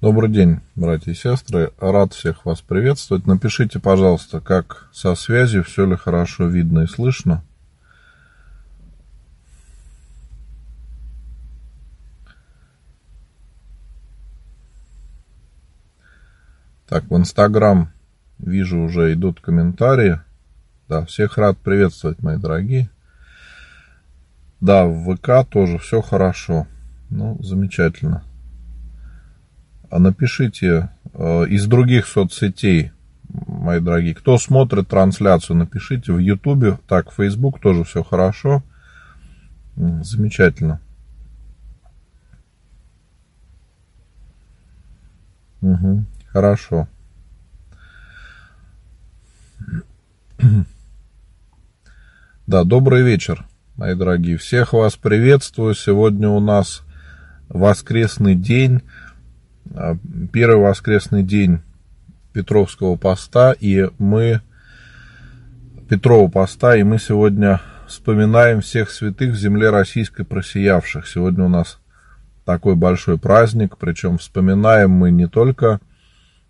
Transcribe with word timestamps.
Добрый 0.00 0.30
день, 0.30 0.60
братья 0.76 1.10
и 1.10 1.14
сестры. 1.16 1.72
Рад 1.80 2.14
всех 2.14 2.46
вас 2.46 2.60
приветствовать. 2.60 3.26
Напишите, 3.26 3.80
пожалуйста, 3.80 4.40
как 4.40 4.88
со 4.92 5.16
связью, 5.16 5.64
все 5.64 5.86
ли 5.86 5.96
хорошо 5.96 6.46
видно 6.46 6.84
и 6.84 6.86
слышно. 6.86 7.42
Так, 16.86 17.10
в 17.10 17.16
Инстаграм 17.16 17.90
вижу 18.38 18.78
уже 18.78 19.12
идут 19.14 19.40
комментарии. 19.40 20.20
Да, 20.86 21.06
всех 21.06 21.36
рад 21.38 21.58
приветствовать, 21.58 22.22
мои 22.22 22.36
дорогие. 22.36 22.88
Да, 24.60 24.86
в 24.86 25.16
ВК 25.16 25.44
тоже 25.50 25.78
все 25.78 26.00
хорошо. 26.02 26.68
Ну, 27.10 27.36
замечательно. 27.42 28.22
А 29.90 29.98
напишите 29.98 30.90
э, 31.14 31.46
из 31.46 31.66
других 31.66 32.06
соцсетей, 32.06 32.92
мои 33.46 33.80
дорогие, 33.80 34.14
кто 34.14 34.38
смотрит 34.38 34.88
трансляцию, 34.88 35.56
напишите 35.56 36.12
в 36.12 36.18
Ютубе, 36.18 36.78
так, 36.86 37.12
Фейсбук 37.12 37.60
тоже 37.60 37.84
все 37.84 38.02
хорошо. 38.02 38.62
Замечательно. 39.76 40.80
Угу, 45.60 46.04
хорошо. 46.28 46.88
Да, 52.46 52.64
добрый 52.64 53.02
вечер, 53.02 53.44
мои 53.76 53.94
дорогие. 53.94 54.38
Всех 54.38 54.72
вас 54.72 54.96
приветствую. 54.96 55.74
Сегодня 55.74 56.30
у 56.30 56.40
нас 56.40 56.82
воскресный 57.50 58.34
день, 58.34 58.80
первый 60.32 60.56
воскресный 60.56 61.22
день 61.22 61.60
Петровского 62.32 62.96
поста, 62.96 63.52
и 63.52 63.88
мы 63.98 64.40
Петрова 65.88 66.28
поста, 66.28 66.76
и 66.76 66.82
мы 66.82 66.98
сегодня 66.98 67.60
вспоминаем 67.86 68.60
всех 68.60 68.90
святых 68.90 69.32
в 69.32 69.36
земле 69.36 69.70
российской 69.70 70.24
просиявших. 70.24 71.08
Сегодня 71.08 71.44
у 71.44 71.48
нас 71.48 71.78
такой 72.44 72.76
большой 72.76 73.18
праздник, 73.18 73.76
причем 73.78 74.18
вспоминаем 74.18 74.90
мы 74.90 75.10
не 75.10 75.26
только 75.26 75.80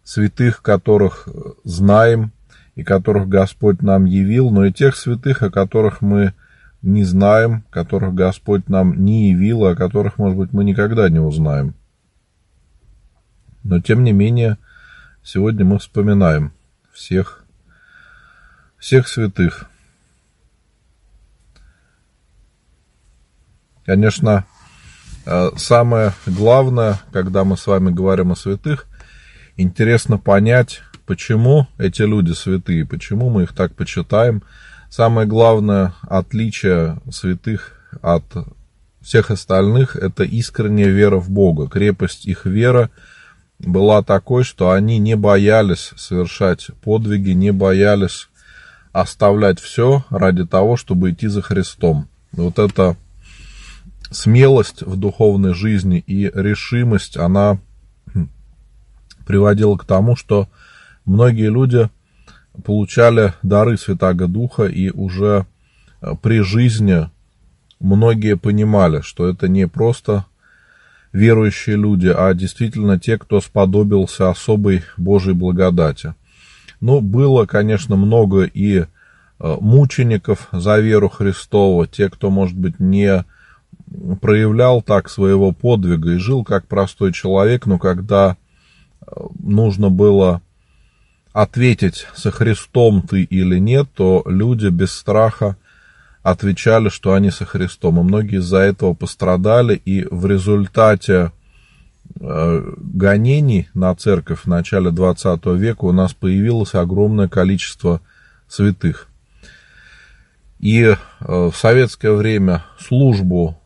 святых, 0.04 0.62
которых 0.62 1.28
знаем, 1.64 2.32
и 2.74 2.84
которых 2.84 3.28
Господь 3.28 3.82
нам 3.82 4.04
явил, 4.04 4.50
но 4.50 4.64
и 4.64 4.72
тех 4.72 4.94
святых, 4.96 5.42
о 5.42 5.50
которых 5.50 6.00
мы 6.00 6.34
не 6.80 7.02
знаем, 7.02 7.64
которых 7.70 8.14
Господь 8.14 8.68
нам 8.68 9.04
не 9.04 9.30
явил, 9.30 9.66
о 9.66 9.74
которых, 9.74 10.16
может 10.16 10.38
быть, 10.38 10.52
мы 10.52 10.62
никогда 10.62 11.08
не 11.08 11.18
узнаем. 11.18 11.74
Но, 13.62 13.80
тем 13.80 14.04
не 14.04 14.12
менее, 14.12 14.58
сегодня 15.22 15.64
мы 15.64 15.78
вспоминаем 15.78 16.52
всех, 16.92 17.44
всех 18.78 19.08
святых. 19.08 19.66
Конечно, 23.84 24.44
э, 25.26 25.50
самое 25.56 26.12
главное, 26.26 27.00
когда 27.12 27.44
мы 27.44 27.56
с 27.56 27.66
вами 27.66 27.90
говорим 27.90 28.32
о 28.32 28.36
святых, 28.36 28.86
интересно 29.56 30.18
понять, 30.18 30.82
Почему 31.08 31.66
эти 31.78 32.02
люди 32.02 32.32
святые? 32.32 32.84
Почему 32.84 33.30
мы 33.30 33.44
их 33.44 33.54
так 33.54 33.74
почитаем? 33.74 34.42
Самое 34.90 35.26
главное 35.26 35.94
отличие 36.02 37.00
святых 37.10 37.80
от 38.02 38.24
всех 39.00 39.30
остальных– 39.30 39.96
это 39.96 40.22
искренняя 40.24 40.90
вера 40.90 41.16
в 41.16 41.30
Бога. 41.30 41.66
Крепость 41.66 42.26
их 42.26 42.44
веры 42.44 42.90
была 43.58 44.02
такой, 44.02 44.44
что 44.44 44.70
они 44.70 44.98
не 44.98 45.16
боялись 45.16 45.92
совершать 45.96 46.68
подвиги, 46.82 47.30
не 47.30 47.52
боялись 47.52 48.28
оставлять 48.92 49.60
все 49.60 50.04
ради 50.10 50.46
того, 50.46 50.76
чтобы 50.76 51.10
идти 51.10 51.26
за 51.28 51.42
Христом. 51.42 52.08
Вот 52.32 52.58
эта 52.58 52.96
смелость 54.10 54.82
в 54.82 54.96
духовной 54.96 55.54
жизни 55.54 56.02
и 56.06 56.30
решимость, 56.32 57.16
она 57.16 57.58
приводила 59.26 59.76
к 59.76 59.84
тому, 59.84 60.16
что 60.16 60.48
многие 61.04 61.50
люди 61.50 61.90
получали 62.64 63.34
дары 63.42 63.76
Святаго 63.76 64.26
Духа, 64.26 64.64
и 64.64 64.90
уже 64.90 65.46
э, 66.00 66.14
при 66.22 66.40
жизни 66.40 67.10
многие 67.78 68.36
понимали, 68.36 69.02
что 69.02 69.28
это 69.28 69.48
не 69.48 69.68
просто 69.68 70.24
верующие 71.12 71.76
люди, 71.76 72.08
а 72.14 72.32
действительно 72.34 72.98
те, 72.98 73.18
кто 73.18 73.40
сподобился 73.40 74.30
особой 74.30 74.82
Божьей 74.96 75.34
благодати. 75.34 76.14
Ну, 76.80 77.00
было, 77.00 77.46
конечно, 77.46 77.96
много 77.96 78.44
и 78.44 78.78
э, 78.78 78.86
мучеников 79.38 80.48
за 80.52 80.78
веру 80.78 81.08
Христову, 81.08 81.86
те, 81.86 82.08
кто, 82.08 82.30
может 82.30 82.56
быть, 82.56 82.78
не 82.78 83.24
проявлял 84.20 84.82
так 84.82 85.08
своего 85.08 85.52
подвига 85.52 86.12
и 86.12 86.18
жил 86.18 86.44
как 86.44 86.66
простой 86.66 87.12
человек, 87.12 87.66
но 87.66 87.78
когда 87.78 88.36
э, 89.00 89.06
нужно 89.40 89.90
было 89.90 90.42
ответить, 91.32 92.06
со 92.14 92.30
Христом 92.30 93.02
ты 93.02 93.22
или 93.22 93.58
нет, 93.58 93.88
то 93.94 94.22
люди 94.26 94.68
без 94.68 94.92
страха 94.92 95.56
отвечали, 96.30 96.88
что 96.88 97.14
они 97.14 97.30
со 97.30 97.44
Христом. 97.44 97.98
И 97.98 98.02
многие 98.02 98.38
из-за 98.38 98.58
этого 98.58 98.94
пострадали, 98.94 99.74
и 99.74 100.06
в 100.10 100.26
результате 100.26 101.32
э, 102.20 102.72
гонений 102.76 103.68
на 103.74 103.94
церковь 103.94 104.42
в 104.42 104.46
начале 104.46 104.90
20 104.90 105.46
века 105.46 105.84
у 105.84 105.92
нас 105.92 106.14
появилось 106.14 106.74
огромное 106.74 107.28
количество 107.28 108.00
святых. 108.48 109.08
И 110.58 110.82
э, 110.82 110.96
в 111.20 111.54
советское 111.54 112.12
время 112.12 112.64
службу 112.78 113.58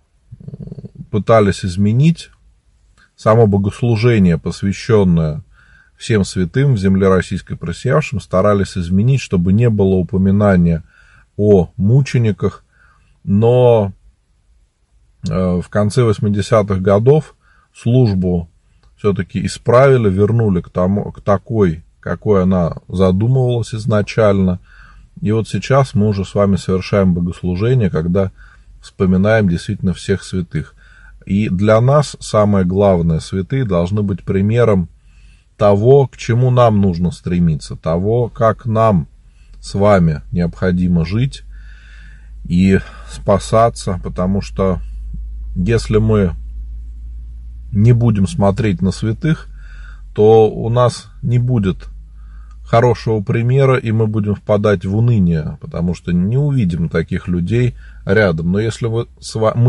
пытались 1.10 1.64
изменить, 1.64 2.30
само 3.16 3.46
богослужение, 3.46 4.38
посвященное 4.38 5.42
всем 5.96 6.24
святым 6.24 6.74
в 6.74 6.78
земле 6.78 7.08
российской 7.08 7.56
просиявшим 7.56 8.20
старались 8.20 8.76
изменить, 8.76 9.20
чтобы 9.20 9.52
не 9.52 9.70
было 9.70 9.94
упоминания 9.94 10.82
о 11.36 11.70
мучениках, 11.76 12.64
но 13.24 13.92
э, 15.28 15.60
в 15.60 15.68
конце 15.68 16.02
80-х 16.02 16.76
годов 16.76 17.34
службу 17.74 18.48
все-таки 18.96 19.44
исправили, 19.44 20.08
вернули 20.08 20.60
к, 20.60 20.70
тому, 20.70 21.10
к 21.10 21.20
такой, 21.20 21.82
какой 22.00 22.44
она 22.44 22.76
задумывалась 22.88 23.74
изначально. 23.74 24.60
И 25.20 25.32
вот 25.32 25.48
сейчас 25.48 25.94
мы 25.94 26.08
уже 26.08 26.24
с 26.24 26.34
вами 26.34 26.56
совершаем 26.56 27.14
богослужение, 27.14 27.90
когда 27.90 28.30
вспоминаем 28.80 29.48
действительно 29.48 29.94
всех 29.94 30.22
святых. 30.22 30.74
И 31.24 31.48
для 31.48 31.80
нас 31.80 32.16
самое 32.20 32.64
главное, 32.64 33.20
святые 33.20 33.64
должны 33.64 34.02
быть 34.02 34.24
примером 34.24 34.88
того, 35.56 36.06
к 36.06 36.16
чему 36.16 36.50
нам 36.50 36.80
нужно 36.80 37.10
стремиться, 37.10 37.76
того, 37.76 38.28
как 38.28 38.66
нам 38.66 39.06
с 39.62 39.74
вами 39.74 40.22
необходимо 40.32 41.06
жить 41.06 41.44
и 42.44 42.80
спасаться, 43.10 44.00
потому 44.02 44.42
что 44.42 44.80
если 45.54 45.98
мы 45.98 46.32
не 47.70 47.92
будем 47.92 48.26
смотреть 48.26 48.82
на 48.82 48.90
святых, 48.90 49.48
то 50.14 50.50
у 50.50 50.68
нас 50.68 51.10
не 51.22 51.38
будет 51.38 51.88
хорошего 52.64 53.20
примера, 53.20 53.76
и 53.76 53.92
мы 53.92 54.06
будем 54.06 54.34
впадать 54.34 54.84
в 54.84 54.96
уныние, 54.96 55.58
потому 55.60 55.94
что 55.94 56.12
не 56.12 56.36
увидим 56.36 56.88
таких 56.88 57.28
людей 57.28 57.76
рядом. 58.04 58.52
Но 58.52 58.58
если 58.58 58.88
мы 58.88 59.06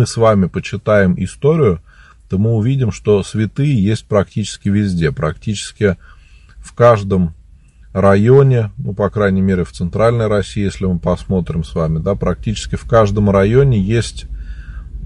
с 0.07 0.17
вами 0.17 0.47
почитаем 0.47 1.13
историю, 1.17 1.81
то 2.29 2.39
мы 2.39 2.53
увидим, 2.53 2.91
что 2.91 3.21
святые 3.21 3.81
есть 3.81 4.05
практически 4.05 4.69
везде, 4.69 5.11
практически 5.11 5.97
в 6.57 6.73
каждом 6.73 7.35
районе, 7.93 8.71
ну, 8.77 8.93
по 8.93 9.09
крайней 9.09 9.41
мере, 9.41 9.63
в 9.63 9.71
центральной 9.71 10.27
России, 10.27 10.63
если 10.63 10.85
мы 10.85 10.99
посмотрим 10.99 11.63
с 11.63 11.73
вами, 11.75 11.99
да, 11.99 12.15
практически 12.15 12.75
в 12.75 12.85
каждом 12.85 13.29
районе 13.29 13.79
есть 13.79 14.25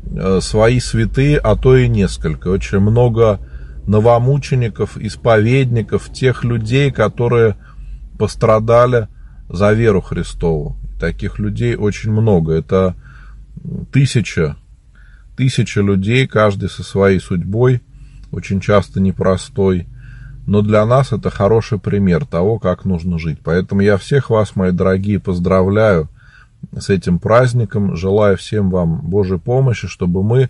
э, 0.09 0.39
свои 0.41 0.79
святые, 0.79 1.37
а 1.37 1.55
то 1.55 1.75
и 1.75 1.87
несколько. 1.87 2.47
Очень 2.47 2.79
много 2.79 3.39
новомучеников, 3.85 4.97
исповедников, 4.97 6.11
тех 6.11 6.43
людей, 6.43 6.91
которые 6.91 7.55
пострадали 8.17 9.07
за 9.49 9.73
веру 9.73 10.01
Христову. 10.01 10.77
Таких 10.99 11.39
людей 11.39 11.75
очень 11.75 12.11
много. 12.11 12.53
Это 12.53 12.95
тысяча 13.91 14.55
тысяча 15.37 15.81
людей, 15.81 16.27
каждый 16.27 16.67
со 16.67 16.83
своей 16.83 17.19
судьбой, 17.19 17.81
очень 18.31 18.59
часто 18.59 18.99
непростой. 18.99 19.87
Но 20.47 20.61
для 20.61 20.85
нас 20.85 21.11
это 21.11 21.29
хороший 21.29 21.77
пример 21.77 22.25
того, 22.25 22.57
как 22.57 22.85
нужно 22.85 23.19
жить. 23.19 23.37
Поэтому 23.43 23.81
я 23.81 23.97
всех 23.97 24.29
вас, 24.31 24.55
мои 24.55 24.71
дорогие, 24.71 25.19
поздравляю 25.19 26.07
с 26.75 26.89
этим 26.89 27.19
праздником. 27.19 27.95
Желаю 27.95 28.37
всем 28.37 28.71
вам 28.71 29.01
Божьей 29.01 29.37
помощи, 29.37 29.87
чтобы 29.87 30.23
мы 30.23 30.49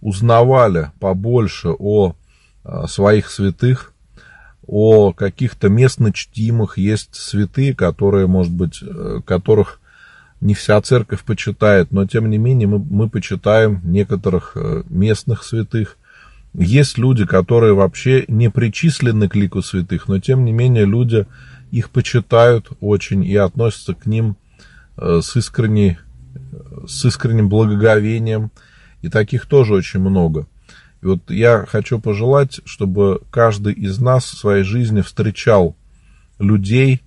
узнавали 0.00 0.90
побольше 1.00 1.70
о 1.78 2.14
своих 2.86 3.30
святых, 3.30 3.92
о 4.66 5.12
каких-то 5.12 5.68
местно 5.68 6.12
чтимых. 6.12 6.76
Есть 6.76 7.14
святые, 7.14 7.74
которые, 7.74 8.26
может 8.26 8.52
быть, 8.52 8.82
которых 9.24 9.80
не 10.40 10.54
вся 10.54 10.80
церковь 10.80 11.22
почитает, 11.24 11.90
но 11.90 12.06
тем 12.06 12.30
не 12.30 12.38
менее 12.38 12.68
мы, 12.68 12.78
мы 12.78 13.08
почитаем 13.08 13.80
некоторых 13.84 14.52
э, 14.54 14.82
местных 14.88 15.42
святых. 15.42 15.96
Есть 16.54 16.98
люди, 16.98 17.24
которые 17.26 17.74
вообще 17.74 18.24
не 18.28 18.50
причислены 18.50 19.28
к 19.28 19.36
лику 19.36 19.62
святых, 19.62 20.08
но 20.08 20.18
тем 20.18 20.44
не 20.44 20.52
менее 20.52 20.86
люди 20.86 21.26
их 21.70 21.90
почитают 21.90 22.70
очень 22.80 23.24
и 23.24 23.36
относятся 23.36 23.94
к 23.94 24.06
ним 24.06 24.36
э, 24.96 25.20
с, 25.22 25.36
искренней, 25.36 25.98
с 26.86 27.04
искренним 27.04 27.48
благоговением. 27.48 28.50
И 29.02 29.08
таких 29.08 29.46
тоже 29.46 29.74
очень 29.74 30.00
много. 30.00 30.46
И 31.02 31.06
вот 31.06 31.30
я 31.30 31.64
хочу 31.66 32.00
пожелать, 32.00 32.60
чтобы 32.64 33.20
каждый 33.30 33.74
из 33.74 34.00
нас 34.00 34.24
в 34.24 34.38
своей 34.38 34.64
жизни 34.64 35.02
встречал 35.02 35.76
людей, 36.38 37.02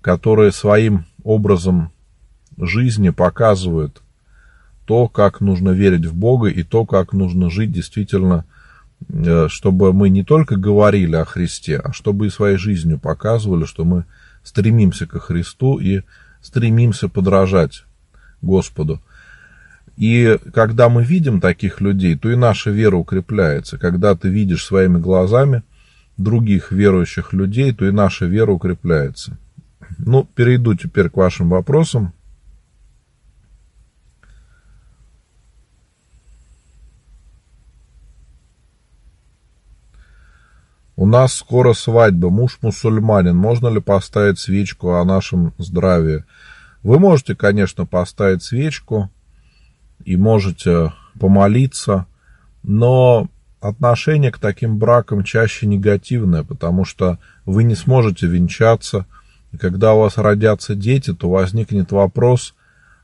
которые 0.00 0.52
своим 0.52 1.06
образом 1.24 1.90
жизни 2.58 3.10
показывают 3.10 4.02
то, 4.84 5.08
как 5.08 5.40
нужно 5.40 5.70
верить 5.70 6.06
в 6.06 6.14
Бога 6.14 6.48
и 6.48 6.62
то, 6.62 6.84
как 6.84 7.12
нужно 7.12 7.50
жить 7.50 7.72
действительно, 7.72 8.44
чтобы 9.48 9.92
мы 9.92 10.08
не 10.08 10.24
только 10.24 10.56
говорили 10.56 11.16
о 11.16 11.24
Христе, 11.24 11.78
а 11.78 11.92
чтобы 11.92 12.26
и 12.26 12.30
своей 12.30 12.56
жизнью 12.56 12.98
показывали, 12.98 13.64
что 13.64 13.84
мы 13.84 14.04
стремимся 14.42 15.06
ко 15.06 15.18
Христу 15.18 15.78
и 15.78 16.02
стремимся 16.40 17.08
подражать 17.08 17.84
Господу. 18.40 19.00
И 19.96 20.38
когда 20.52 20.88
мы 20.88 21.04
видим 21.04 21.40
таких 21.40 21.80
людей, 21.80 22.16
то 22.16 22.30
и 22.30 22.36
наша 22.36 22.70
вера 22.70 22.96
укрепляется. 22.96 23.78
Когда 23.78 24.14
ты 24.14 24.28
видишь 24.28 24.64
своими 24.64 24.98
глазами 24.98 25.62
других 26.16 26.72
верующих 26.72 27.32
людей, 27.32 27.72
то 27.72 27.86
и 27.86 27.90
наша 27.90 28.26
вера 28.26 28.52
укрепляется. 28.52 29.38
Ну, 29.98 30.24
перейду 30.34 30.74
теперь 30.74 31.10
к 31.10 31.16
вашим 31.16 31.50
вопросам. 31.50 32.12
У 41.02 41.06
нас 41.06 41.34
скоро 41.34 41.72
свадьба, 41.72 42.30
муж 42.30 42.58
мусульманин, 42.62 43.36
можно 43.36 43.66
ли 43.66 43.80
поставить 43.80 44.38
свечку 44.38 44.92
о 44.92 45.04
нашем 45.04 45.52
здравии? 45.58 46.24
Вы 46.84 47.00
можете, 47.00 47.34
конечно, 47.34 47.86
поставить 47.86 48.44
свечку 48.44 49.10
и 50.04 50.14
можете 50.14 50.92
помолиться, 51.18 52.06
но 52.62 53.26
отношение 53.60 54.30
к 54.30 54.38
таким 54.38 54.78
бракам 54.78 55.24
чаще 55.24 55.66
негативное, 55.66 56.44
потому 56.44 56.84
что 56.84 57.18
вы 57.46 57.64
не 57.64 57.74
сможете 57.74 58.28
венчаться, 58.28 59.06
и 59.50 59.56
когда 59.56 59.94
у 59.94 60.02
вас 60.02 60.18
родятся 60.18 60.76
дети, 60.76 61.12
то 61.12 61.28
возникнет 61.28 61.90
вопрос, 61.90 62.54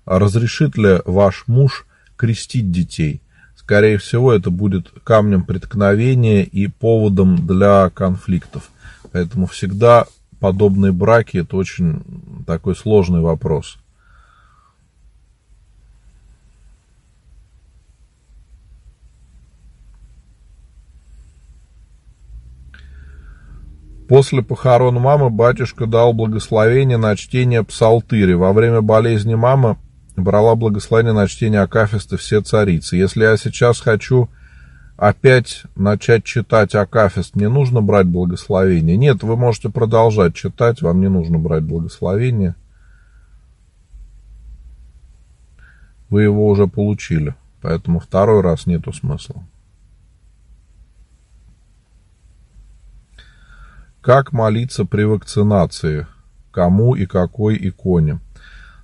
а 0.05 0.21
разрешит 0.21 0.79
ли 0.79 1.01
ваш 1.05 1.49
муж 1.49 1.85
крестить 2.17 2.71
детей– 2.71 3.23
скорее 3.69 3.99
всего, 3.99 4.33
это 4.33 4.49
будет 4.49 4.91
камнем 5.05 5.45
преткновения 5.45 6.43
и 6.43 6.69
поводом 6.69 7.47
для 7.47 7.91
конфликтов. 7.91 8.71
Поэтому 9.13 9.47
всегда 9.47 10.07
подобные 10.41 10.91
браки 10.91 11.37
это 11.37 11.55
очень 11.59 12.03
такой 12.47 12.75
сложный 12.75 13.21
вопрос. 13.21 13.77
После 24.09 24.41
похорон 24.43 24.95
мамы 24.95 25.29
батюшка 25.29 25.85
дал 25.85 26.15
благословение 26.15 26.97
на 26.97 27.15
чтение 27.17 27.63
псалтыри. 27.63 28.33
Во 28.33 28.55
время 28.55 28.81
болезни 28.81 29.35
мамы 29.35 29.77
брала 30.23 30.55
благословение 30.55 31.13
на 31.13 31.27
чтение 31.27 31.61
Акафиста 31.61 32.17
«Все 32.17 32.41
царицы». 32.41 32.97
Если 32.97 33.23
я 33.23 33.37
сейчас 33.37 33.81
хочу 33.81 34.29
опять 34.97 35.63
начать 35.77 36.25
читать 36.25 36.75
Акафист, 36.75 37.37
мне 37.37 37.49
нужно 37.49 37.81
брать 37.81 38.07
благословение? 38.07 38.97
Нет, 38.97 39.23
вы 39.23 39.37
можете 39.37 39.71
продолжать 39.71 40.35
читать, 40.35 40.83
вам 40.83 41.01
не 41.01 41.09
нужно 41.09 41.39
брать 41.39 41.63
благословение. 41.63 42.55
Вы 46.11 46.23
его 46.23 46.49
уже 46.49 46.67
получили, 46.67 47.35
поэтому 47.61 48.01
второй 48.01 48.41
раз 48.41 48.67
нету 48.67 48.93
смысла. 48.93 49.45
Как 54.01 54.33
молиться 54.33 54.85
при 54.85 55.03
вакцинации? 55.03 56.07
Кому 56.51 56.95
и 56.95 57.05
какой 57.05 57.59
иконе? 57.69 58.21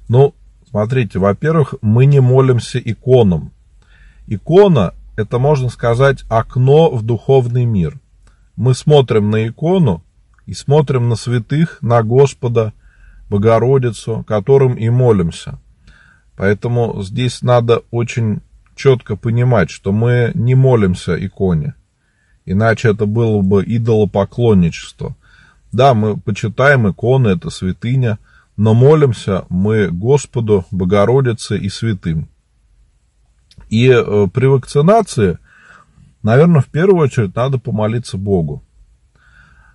Ну, 0.08 0.34
Смотрите, 0.75 1.21
во-первых, 1.21 1.76
мы 1.82 2.05
не 2.05 2.19
молимся 2.19 2.81
иконам. 2.81 3.53
Икона– 4.26 4.93
это, 5.17 5.38
можно 5.38 5.69
сказать, 5.69 6.25
окно 6.29 6.91
в 6.91 7.05
духовный 7.05 7.65
мир. 7.65 8.00
Мы 8.56 8.75
смотрим 8.75 9.31
на 9.31 9.47
икону 9.47 10.03
и 10.47 10.53
смотрим 10.53 11.09
на 11.09 11.15
святых, 11.15 11.79
на 11.81 12.03
Господа, 12.03 12.73
Богородицу, 13.31 14.25
которым 14.26 14.75
и 14.75 14.88
молимся. 14.88 15.61
Поэтому 16.37 17.00
здесь 17.03 17.43
надо 17.43 17.83
очень 17.93 18.40
четко 18.75 19.14
понимать, 19.14 19.71
что 19.71 19.93
мы 19.93 20.33
не 20.35 20.57
молимся 20.57 21.14
иконе. 21.25 21.75
Иначе 22.47 22.88
это 22.88 23.07
было 23.07 23.43
бы 23.43 23.62
идолопоклонничество. 23.64 25.14
Да, 25.71 25.95
мы 25.95 26.16
почитаем 26.16 26.90
иконы, 26.90 27.28
это 27.28 27.50
святыня– 27.50 28.19
но 28.56 28.75
молимся 28.75 29.44
мы 29.49 29.88
Господу, 29.90 30.64
Богородице 30.70 31.58
и 31.58 31.68
святым. 31.68 32.28
И 33.68 33.88
э, 33.88 34.28
при 34.32 34.46
вакцинации, 34.46 35.38
наверное, 36.23 36.61
в 36.61 36.66
первую 36.66 37.02
очередь 37.02 37.34
надо 37.34 37.58
помолиться 37.58 38.16
Богу, 38.16 38.62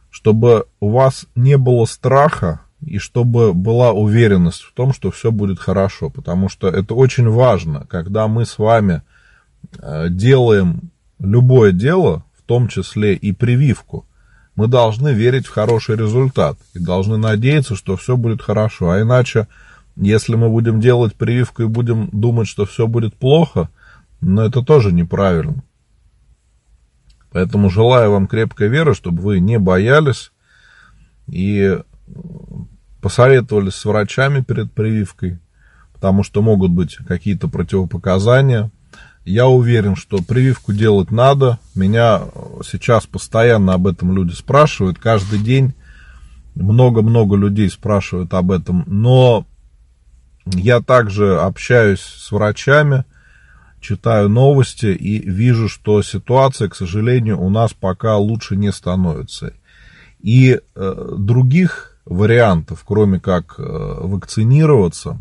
чтобы 0.10 0.66
у 0.80 0.92
вас 0.92 1.26
не 1.36 1.58
было 1.58 1.86
страха 1.86 2.62
и 2.82 2.98
чтобы 2.98 3.54
была 3.54 3.92
уверенность 3.92 4.62
в 4.62 4.74
том, 4.74 4.94
что 4.94 5.12
все 5.12 5.32
будет 5.32 5.60
хорошо, 5.60 6.10
потому 6.10 6.48
что 6.48 6.70
это 6.70 6.94
очень 6.94 7.28
важно, 7.28 7.86
когда 7.90 8.28
мы 8.28 8.46
с 8.46 8.58
вами 8.58 9.02
э, 9.78 10.08
делаем 10.10 10.92
любое 11.20 11.74
дело, 11.74 12.24
в 12.38 12.44
том 12.44 12.70
числе 12.70 13.16
и 13.16 13.34
прививку, 13.34 14.06
мы 14.60 14.68
должны 14.68 15.14
верить 15.14 15.48
в 15.48 15.54
хороший 15.54 15.96
результат 15.96 16.58
и 16.74 16.80
должны 16.80 17.16
надеяться, 17.16 17.78
что 17.78 17.96
все 17.96 18.18
будет 18.18 18.42
хорошо. 18.42 18.90
А 18.90 19.00
иначе, 19.00 19.48
если 19.96 20.36
мы 20.36 20.50
будем 20.50 20.82
делать 20.82 21.16
прививку 21.16 21.64
и 21.64 21.68
будем 21.68 22.10
думать, 22.12 22.50
что 22.50 22.66
все 22.66 22.86
будет 22.86 23.16
плохо, 23.16 23.70
но 24.20 24.44
это 24.44 24.62
тоже 24.62 24.92
неправильно. 24.92 25.64
Поэтому 27.32 27.70
желаю 27.70 28.12
вам 28.12 28.28
крепкой 28.28 28.68
веры, 28.68 28.94
чтобы 28.94 29.22
вы 29.22 29.40
не 29.40 29.58
боялись 29.58 30.34
и 31.28 31.80
посоветовались 33.02 33.76
с 33.76 33.86
врачами 33.86 34.42
перед 34.42 34.74
прививкой, 34.74 35.40
потому 35.94 36.22
что 36.22 36.42
могут 36.42 36.72
быть 36.72 36.98
какие-то 37.08 37.48
противопоказания. 37.48 38.72
Я 39.30 39.46
уверен, 39.46 39.96
что 39.96 40.24
прививку 40.24 40.74
делать 40.74 41.12
надо. 41.12 41.60
Меня 41.76 42.24
сейчас 42.64 43.06
постоянно 43.06 43.76
об 43.76 43.86
этом 43.86 44.12
люди 44.12 44.34
спрашивают. 44.34 44.98
Каждый 44.98 45.38
день 45.38 45.76
много-много 46.56 47.36
людей 47.36 47.70
спрашивают 47.70 48.34
об 48.34 48.50
этом. 48.50 48.84
Но 48.88 49.46
я 50.46 50.82
также 50.82 51.40
общаюсь 51.40 52.00
с 52.00 52.32
врачами, 52.32 53.06
читаю 53.80 54.30
новости 54.30 54.88
и 54.88 55.20
вижу, 55.20 55.70
что 55.70 56.02
ситуация, 56.02 56.68
к 56.68 56.76
сожалению, 56.76 57.40
у 57.40 57.52
нас 57.52 57.72
пока 57.72 58.18
лучше 58.18 58.56
не 58.56 58.72
становится. 58.72 59.54
И 60.22 60.60
э, 60.60 61.16
других 61.20 62.00
вариантов, 62.06 62.84
кроме 62.84 63.20
как 63.20 63.60
э, 63.60 63.62
вакцинироваться, 63.64 65.20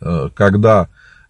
э, 0.00 0.30
когда 0.34 0.88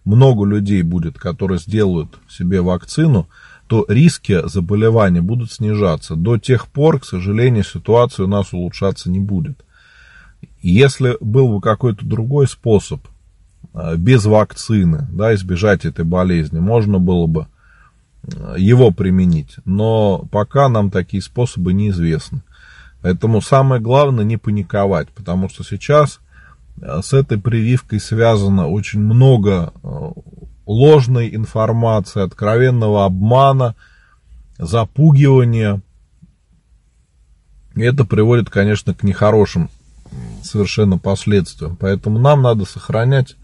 много 0.09 0.43
людей 0.43 0.81
будет, 0.81 1.19
которые 1.19 1.59
сделают 1.59 2.17
себе 2.27 2.61
вакцину, 2.61 3.29
то 3.67 3.85
риски 3.87 4.41
заболевания 4.47 5.21
будут 5.21 5.51
снижаться. 5.51 6.15
До 6.15 6.39
тех 6.39 6.67
пор, 6.67 6.99
к 6.99 7.05
сожалению, 7.05 7.63
ситуация 7.63 8.23
у 8.25 8.27
нас 8.27 8.51
улучшаться 8.51 9.11
не 9.11 9.19
будет. 9.19 9.63
Если 10.63 11.15
был 11.21 11.49
бы 11.53 11.61
какой-то 11.61 12.07
другой 12.07 12.47
способ 12.47 13.01
э, 13.75 13.97
без 13.97 14.25
вакцины 14.25 15.07
да, 15.11 15.35
избежать 15.35 15.85
этой 15.85 16.05
болезни, 16.05 16.57
можно 16.57 16.97
было 16.97 17.27
бы 17.27 17.45
э, 18.23 18.55
его 18.57 18.89
применить. 18.89 19.57
Но 19.65 20.27
пока 20.31 20.69
нам 20.69 20.89
такие 20.89 21.21
способы 21.21 21.73
неизвестны. 21.73 22.41
Поэтому 23.03 23.41
самое 23.41 23.79
главное 23.79 24.25
не 24.25 24.37
паниковать, 24.37 25.09
потому 25.09 25.49
что 25.49 25.63
сейчас 25.63 26.19
с 26.81 27.13
этой 27.13 27.39
прививкой 27.39 27.99
связано 27.99 28.67
очень 28.67 28.99
много 28.99 29.73
э, 29.83 30.11
ложной 30.65 31.35
информации, 31.35 32.21
откровенного 32.21 33.05
обмана, 33.05 33.75
запугивание. 34.57 35.81
И 37.75 37.81
это 37.81 38.05
приводит, 38.05 38.49
конечно, 38.49 38.93
к 38.93 39.03
нехорошим 39.03 39.69
совершенно 40.43 40.97
последствиям. 40.97 41.75
Поэтому 41.75 42.19
нам 42.19 42.41
надо 42.41 42.65
сохранять 42.65 43.35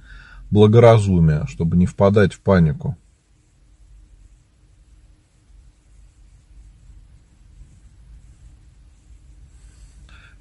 благоразумие, 0.51 1.45
чтобы 1.47 1.77
не 1.77 1.85
впадать 1.85 2.33
в 2.33 2.39
панику. 2.39 2.97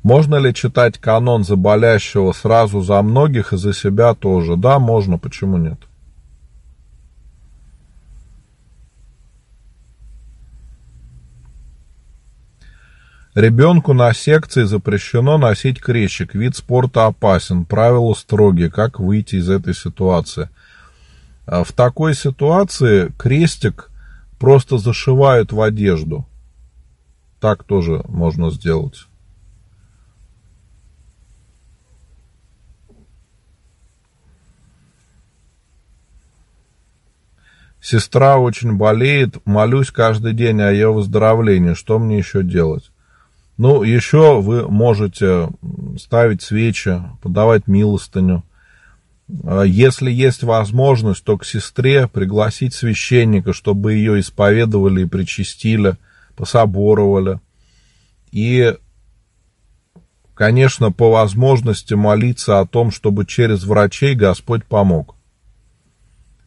Можно 0.05 0.37
ли 0.37 0.53
читать 0.53 0.99
канон 0.99 1.45
за 1.45 1.57
сразу 2.35 2.83
за 2.83 3.01
многих 3.01 3.55
и 3.55 3.57
за 3.57 3.73
себя 3.73 4.13
тоже? 4.13 4.55
Да, 4.57 4.79
можно, 4.79 5.17
почему 5.17 5.57
нет? 5.57 5.81
Ребенку 13.35 13.95
на 13.95 14.13
секции 14.13 14.65
запрещено 14.65 15.39
носить 15.39 15.81
крещик. 15.81 16.35
Вид 16.35 16.55
спорта 16.55 17.07
опасен. 17.07 17.65
Правила 17.65 18.13
строгие. 18.13 18.71
Как 18.71 19.01
выйти 19.01 19.37
из 19.37 19.49
этой 19.49 19.75
ситуации? 19.75 20.51
А 21.47 21.65
в 21.65 21.73
такой 21.73 22.15
ситуации 22.15 23.11
крестик 23.19 23.91
просто 24.39 24.77
зашивают 24.77 25.51
в 25.51 25.63
одежду. 25.63 26.27
Так 27.41 27.65
тоже 27.65 28.03
можно 28.07 28.51
сделать. 28.51 29.07
Сестра 37.85 38.39
очень 38.39 38.77
болеет, 38.77 39.45
молюсь 39.45 39.91
каждый 39.91 40.33
день 40.33 40.59
о 40.63 40.73
ее 40.73 40.91
выздоровлении. 40.91 41.75
Что 41.75 41.99
мне 41.99 42.17
еще 42.17 42.43
делать? 42.43 42.91
Ну, 43.59 43.83
еще 43.83 44.41
вы 44.41 44.67
можете 44.71 45.51
ставить 45.99 46.41
свечи, 46.41 47.03
подавать 47.21 47.67
милостыню. 47.67 48.43
А 49.45 49.65
если 49.65 50.11
есть 50.11 50.45
возможность, 50.45 51.25
то 51.25 51.37
к 51.37 51.45
сестре 51.45 52.09
пригласить 52.09 52.73
священника, 52.73 53.53
чтобы 53.53 53.93
ее 53.93 54.19
исповедовали 54.19 55.03
и 55.03 55.07
причастили, 55.07 55.99
пособоровали. 56.37 57.39
И, 58.33 58.75
конечно, 60.33 60.91
по 60.91 61.11
возможности 61.11 61.93
молиться 61.93 62.61
о 62.61 62.67
том, 62.67 62.91
чтобы 62.91 63.27
через 63.27 63.65
врачей 63.65 64.15
Господь 64.15 64.65
помог. 64.65 65.17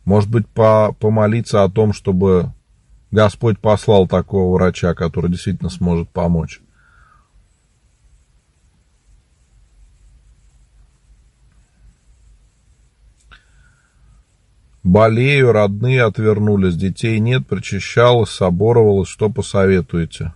Может 0.08 0.30
быть, 0.30 0.48
по, 0.48 0.96
помолиться 0.98 1.66
о 1.66 1.70
том, 1.70 1.92
чтобы 1.92 2.54
Господь 3.12 3.60
послал 3.60 4.08
такого 4.08 4.56
врача, 4.56 4.94
который 4.94 5.30
действительно 5.30 5.70
сможет 5.70 6.08
помочь. 6.08 6.62
Болею, 14.82 15.52
родные 15.52 16.04
отвернулись, 16.04 16.78
детей 16.78 17.20
нет, 17.20 17.46
причащалась, 17.46 18.30
соборовалась. 18.30 19.10
Что 19.10 19.30
посоветуете? 19.30 20.34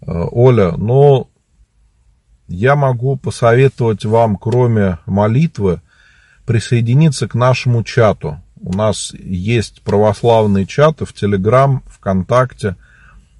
Э, 0.00 0.26
Оля, 0.30 0.76
ну, 0.76 1.28
я 2.46 2.76
могу 2.76 3.16
посоветовать 3.16 4.04
вам, 4.04 4.36
кроме 4.36 5.00
молитвы, 5.06 5.80
присоединиться 6.46 7.28
к 7.28 7.34
нашему 7.34 7.82
чату. 7.84 8.40
У 8.60 8.72
нас 8.76 9.12
есть 9.14 9.82
православные 9.82 10.66
чаты 10.66 11.04
в 11.04 11.12
Телеграм, 11.12 11.82
ВКонтакте, 11.88 12.76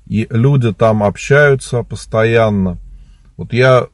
и 0.06 0.26
люди 0.30 0.72
там 0.72 1.02
общаются 1.02 1.82
постоянно. 1.82 2.78
Вот 3.36 3.52
я 3.52 3.86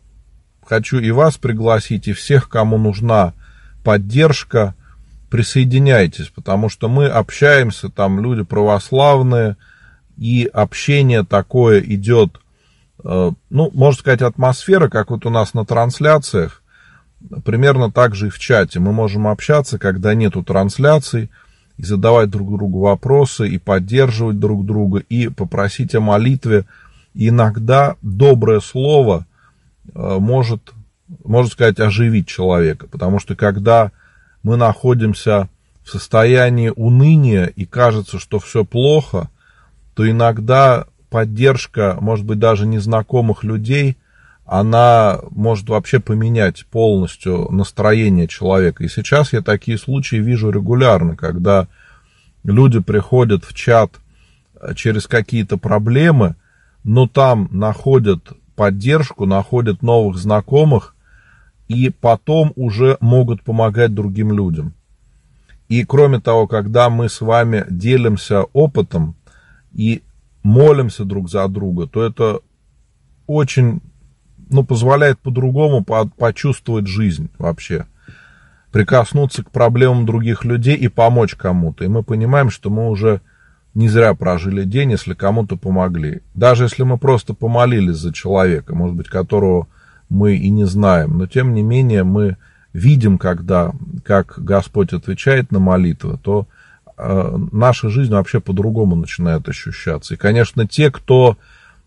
хочу 0.65 0.99
и 0.99 1.11
вас 1.11 1.37
пригласить, 1.37 2.09
и 2.09 2.13
всех, 2.13 2.49
кому 2.49 2.79
нужна 2.79 3.35
поддержка, 3.85 4.75
присоединяйтесь, 5.31 6.29
потому 6.29 6.69
что 6.69 6.89
мы 6.89 7.07
общаемся, 7.07 7.89
там 7.89 8.21
люди 8.21 8.43
православные, 8.43 9.57
и 10.17 10.51
общение 10.53 11.25
такое 11.25 11.81
идет, 11.81 12.41
э, 13.05 13.31
ну, 13.51 13.71
можно 13.73 14.01
сказать, 14.01 14.23
атмосфера, 14.23 14.89
как 14.89 15.11
вот 15.11 15.27
у 15.27 15.31
нас 15.31 15.55
на 15.55 15.65
трансляциях, 15.65 16.63
Примерно 17.45 17.91
так 17.91 18.15
же 18.15 18.29
и 18.29 18.31
в 18.31 18.39
чате. 18.39 18.79
Мы 18.79 18.93
можем 18.93 19.27
общаться, 19.27 19.79
когда 19.79 20.15
нету 20.15 20.43
трансляций, 20.45 21.31
и 21.77 21.85
задавать 21.85 22.31
друг 22.31 22.51
другу 22.57 22.81
вопросы, 22.81 23.49
и 23.49 23.59
поддерживать 23.59 24.39
друг 24.39 24.65
друга, 24.65 25.01
и 25.09 25.29
попросить 25.29 25.95
о 25.95 26.01
молитве. 26.01 26.65
И 27.15 27.29
иногда 27.29 27.97
доброе 28.03 28.61
слово 28.61 29.27
э, 29.95 30.17
может, 30.19 30.73
можно 31.25 31.51
сказать, 31.51 31.81
оживить 31.81 32.29
человека. 32.29 32.87
Потому 32.87 33.19
что 33.19 33.35
когда 33.35 33.91
мы 34.43 34.57
находимся 34.57 35.49
в 35.85 35.91
состоянии 35.91 36.73
уныния 36.75 37.47
и 37.47 37.65
кажется, 37.65 38.19
что 38.19 38.39
все 38.39 38.65
плохо, 38.65 39.29
то 39.95 40.09
иногда 40.09 40.87
поддержка, 41.11 41.97
может 42.01 42.25
быть, 42.25 42.39
даже 42.39 42.65
незнакомых 42.65 43.43
людей– 43.43 43.97
она 44.49 45.21
может 45.31 45.69
вообще 45.69 46.01
поменять 46.01 46.65
полностью 46.65 47.49
настроение 47.51 48.27
человека. 48.27 48.83
И 48.83 48.89
сейчас 48.89 49.35
я 49.35 49.43
такие 49.43 49.77
случаи 49.77 50.17
вижу 50.17 50.49
регулярно, 50.49 51.17
когда 51.17 51.69
люди 52.45 52.81
приходят 52.81 53.45
в 53.45 53.53
чат 53.53 53.93
э, 54.59 54.75
через 54.75 55.07
какие-то 55.07 55.59
проблемы, 55.59 56.35
но 56.83 57.07
там 57.07 57.51
находят 57.53 58.27
поддержку, 58.57 59.27
находят 59.27 59.83
новых 59.83 60.17
знакомых, 60.17 60.95
и 61.69 61.91
потом 61.91 62.55
уже 62.57 62.97
могут 63.01 63.43
помогать 63.43 63.93
другим 63.93 64.33
людям. 64.33 64.73
И 65.69 65.85
кроме 65.85 66.21
того, 66.21 66.47
когда 66.47 66.89
мы 66.89 67.11
с 67.11 67.21
вами 67.21 67.67
делимся 67.69 68.45
опытом 68.55 69.15
и 69.75 70.03
молимся 70.43 71.05
друг 71.05 71.29
за 71.29 71.47
друга, 71.49 71.87
то 71.87 72.03
это 72.03 72.41
очень 73.27 73.83
ну, 74.51 74.65
позволяет 74.65 75.19
по-другому 75.19 75.85
почувствовать 75.85 76.87
жизнь 76.87 77.29
вообще. 77.39 77.87
Прикоснуться 78.73 79.43
к 79.43 79.51
проблемам 79.51 80.07
других 80.07 80.45
людей 80.45 80.77
и 80.77 80.89
помочь 80.89 81.35
кому-то. 81.35 81.85
И 81.85 81.89
мы 81.89 82.03
понимаем, 82.03 82.51
что 82.51 82.71
мы 82.71 82.89
уже 82.89 83.21
не 83.75 83.89
зря 83.89 84.15
прожили 84.15 84.65
день, 84.65 84.91
если 84.91 85.15
кому-то 85.15 85.57
помогли. 85.57 86.23
Даже 86.35 86.65
если 86.65 86.83
мы 86.83 86.99
просто 86.99 87.35
помолились 87.35 87.97
за 87.97 88.13
человека, 88.13 88.75
может 88.75 88.97
быть, 88.97 89.09
которого 89.09 89.69
мы 90.09 90.37
и 90.37 90.51
не 90.51 90.65
знаем. 90.65 91.19
Но 91.19 91.27
тем 91.27 91.55
не 91.55 91.63
менее 91.63 92.05
мы 92.05 92.37
видим, 92.73 93.19
когда, 93.19 93.73
как 94.05 94.35
Господь 94.39 94.93
отвечает 94.93 95.53
на 95.53 95.59
молитвы, 95.59 96.19
то 96.23 96.47
э, 96.97 97.39
наша 97.53 97.89
жизнь 97.89 98.13
вообще 98.13 98.41
по-другому 98.41 98.97
начинает 98.97 99.49
ощущаться. 99.49 100.15
И, 100.15 100.17
конечно, 100.17 100.67
те, 100.67 100.91
кто 100.91 101.37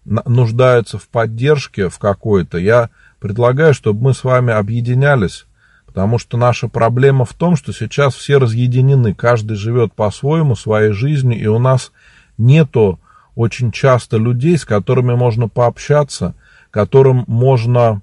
нуждаются 0.05 0.97
в 0.97 1.07
поддержке 1.07 1.89
в 1.89 1.99
какой-то, 1.99 2.57
я 2.57 2.89
предлагаю, 3.19 3.73
чтобы 3.73 4.03
мы 4.03 4.13
с 4.13 4.23
вами 4.23 4.51
объединялись, 4.51 5.45
потому 5.85 6.17
что 6.17 6.37
наша 6.37 6.67
проблема 6.67 7.25
в 7.25 7.33
том, 7.33 7.55
что 7.55 7.71
сейчас 7.71 8.15
все 8.15 8.37
разъединены, 8.37 9.13
каждый 9.13 9.55
живет 9.55 9.93
по-своему, 9.93 10.55
своей 10.55 10.91
жизнью, 10.91 11.39
и 11.39 11.45
у 11.45 11.59
нас 11.59 11.91
нету 12.37 12.99
очень 13.35 13.71
часто 13.71 14.17
людей, 14.17 14.57
с 14.57 14.65
которыми 14.65 15.13
можно 15.13 15.47
пообщаться, 15.47 16.35
которым 16.71 17.25
можно 17.27 18.01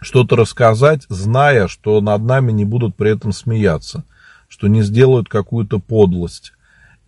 что-то 0.00 0.36
рассказать, 0.36 1.04
зная, 1.08 1.68
что 1.68 2.00
над 2.00 2.22
нами 2.22 2.52
не 2.52 2.64
будут 2.64 2.96
при 2.96 3.12
этом 3.12 3.32
смеяться, 3.32 4.04
что 4.48 4.68
не 4.68 4.82
сделают 4.82 5.28
какую-то 5.28 5.78
подлость. 5.78 6.52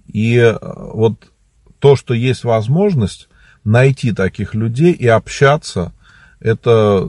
И 0.06 0.36
э, 0.36 0.58
вот 0.60 1.30
то, 1.78 1.96
что 1.96 2.14
есть 2.14 2.44
возможность, 2.44 3.28
найти 3.64 4.12
таких 4.12 4.54
людей 4.54 4.92
и 4.92 5.06
общаться, 5.06 5.92
это 6.40 7.08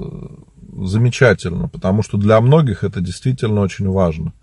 замечательно, 0.76 1.68
потому 1.68 2.04
что 2.04 2.18
для 2.18 2.40
многих 2.42 2.84
это 2.84 3.02
действительно 3.02 3.62
очень 3.62 3.90
важно. 3.90 4.34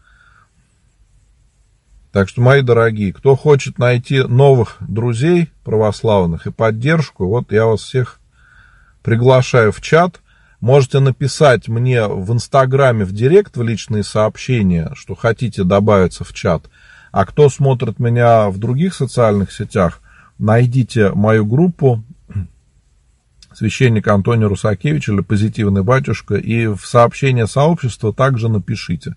Так 2.13 2.29
что, 2.29 2.41
мои 2.41 2.63
дорогие, 2.63 3.13
кто 3.13 3.37
хочет 3.37 3.79
найти 3.79 4.23
новых 4.23 4.77
друзей 4.81 5.51
православных 5.63 6.47
и 6.47 6.51
поддержку, 6.51 7.29
вот 7.29 7.53
я 7.53 7.67
вас 7.67 7.83
всех 7.83 8.19
приглашаю 9.03 9.71
в 9.71 9.81
чат. 9.81 10.21
Можете 10.61 10.99
написать 10.99 11.69
мне 11.69 12.07
в 12.07 12.33
Инстаграме 12.33 13.05
в 13.05 13.13
Директ 13.13 13.57
в 13.57 13.63
личные 13.63 14.03
сообщения, 14.03 14.91
что 14.95 15.15
хотите 15.15 15.63
добавиться 15.63 16.25
в 16.25 16.33
чат. 16.35 16.65
А 17.13 17.25
кто 17.25 17.49
смотрит 17.49 17.99
меня 17.99 18.51
в 18.51 18.59
других 18.59 18.95
социальных 18.95 19.53
сетях, 19.53 20.01
найдите 20.41 21.11
мою 21.13 21.45
группу 21.47 22.03
священник 23.55 24.09
Антоний 24.09 24.47
Русакевич 24.47 25.09
или 25.09 25.21
позитивный 25.21 25.83
батюшка, 25.83 26.37
и 26.37 26.67
в 26.67 26.81
сообщение 26.85 27.47
сообщества 27.47 28.13
также 28.13 28.49
напишите, 28.49 29.17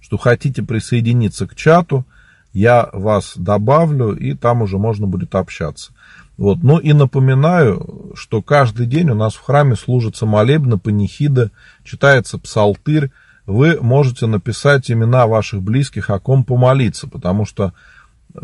что 0.00 0.16
хотите 0.16 0.62
присоединиться 0.62 1.46
к 1.46 1.54
чату, 1.54 2.06
я 2.52 2.88
вас 2.92 3.34
добавлю, 3.36 4.14
и 4.14 4.34
там 4.34 4.62
уже 4.62 4.78
можно 4.78 5.06
будет 5.06 5.34
общаться. 5.34 5.92
Вот. 6.36 6.62
Ну 6.62 6.78
и 6.78 6.92
напоминаю, 6.92 8.12
что 8.14 8.42
каждый 8.42 8.86
день 8.86 9.10
у 9.10 9.14
нас 9.14 9.34
в 9.34 9.42
храме 9.42 9.76
служится 9.76 10.26
молебны, 10.26 10.78
панихиды, 10.78 11.50
читается 11.84 12.38
псалтырь. 12.38 13.10
Вы 13.46 13.78
можете 13.80 14.26
написать 14.26 14.90
имена 14.90 15.26
ваших 15.26 15.62
близких, 15.62 16.10
о 16.10 16.18
ком 16.18 16.44
помолиться, 16.44 17.08
потому 17.08 17.44
что 17.44 17.74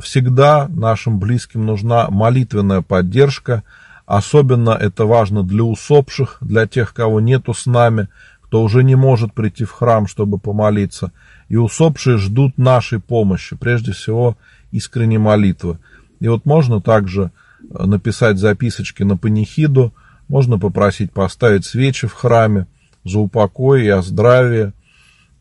всегда 0.01 0.69
нашим 0.69 1.19
близким 1.19 1.65
нужна 1.67 2.09
молитвенная 2.11 2.83
поддержка. 2.83 3.63
Особенно 4.07 4.71
это 4.71 5.05
важно 5.05 5.43
для 5.43 5.65
усопших, 5.65 6.39
для 6.41 6.67
тех, 6.67 6.95
кого 6.95 7.21
нету 7.21 7.53
с 7.53 7.67
нами, 7.67 8.09
кто 8.41 8.63
уже 8.63 8.83
не 8.83 8.95
может 8.95 9.35
прийти 9.35 9.65
в 9.65 9.73
храм, 9.73 10.07
чтобы 10.07 10.39
помолиться. 10.39 11.13
И 11.49 11.57
усопшие 11.57 12.17
ждут 12.17 12.57
нашей 12.57 13.01
помощи, 13.01 13.57
прежде 13.57 13.93
всего 13.93 14.37
искренней 14.71 15.19
молитвы. 15.19 15.79
И 16.21 16.29
вот 16.29 16.47
можно 16.47 16.81
также 16.81 17.31
э, 17.61 17.85
написать 17.85 18.39
записочки 18.39 19.03
на 19.03 19.17
панихиду, 19.17 19.93
можно 20.29 20.59
попросить 20.59 21.13
поставить 21.13 21.65
свечи 21.65 22.07
в 22.07 22.13
храме 22.13 22.67
за 23.05 23.19
упокой 23.19 23.85
и 23.85 23.89
о 23.89 24.03
здравии. 24.03 24.73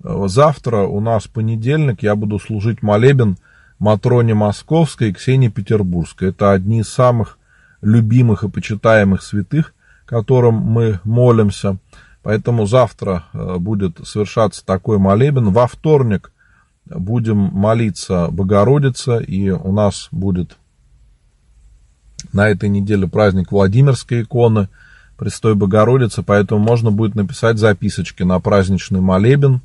Э, 0.03 0.25
завтра 0.27 0.79
у 0.83 0.99
нас 0.99 1.27
понедельник, 1.27 2.03
я 2.03 2.15
буду 2.15 2.39
служить 2.39 2.83
молебен 2.83 3.37
Матроне 3.79 4.33
Московской 4.33 5.09
и 5.09 5.13
Ксении 5.13 5.49
Петербургской. 5.49 6.29
Это 6.29 6.51
одни 6.51 6.79
из 6.79 6.89
самых 6.89 7.37
любимых 7.81 8.43
и 8.43 8.49
почитаемых 8.49 9.21
святых, 9.21 9.73
которым 10.05 10.55
мы 10.55 10.99
молимся. 11.03 11.77
Поэтому 12.23 12.65
завтра 12.65 13.25
э, 13.33 13.57
будет 13.57 13.99
совершаться 14.05 14.65
такой 14.65 14.97
молебен. 14.97 15.51
Во 15.51 15.67
вторник 15.67 16.31
будем 16.85 17.37
молиться 17.37 18.27
Богородица, 18.31 19.17
и 19.17 19.49
у 19.49 19.71
нас 19.71 20.07
будет 20.11 20.57
на 22.33 22.49
этой 22.49 22.69
неделе 22.69 23.07
праздник 23.07 23.51
Владимирской 23.51 24.23
иконы, 24.23 24.69
Престой 25.17 25.55
Богородицы, 25.55 26.21
поэтому 26.21 26.61
можно 26.61 26.91
будет 26.91 27.15
написать 27.15 27.57
записочки 27.57 28.21
на 28.21 28.39
праздничный 28.39 29.01
молебен, 29.01 29.61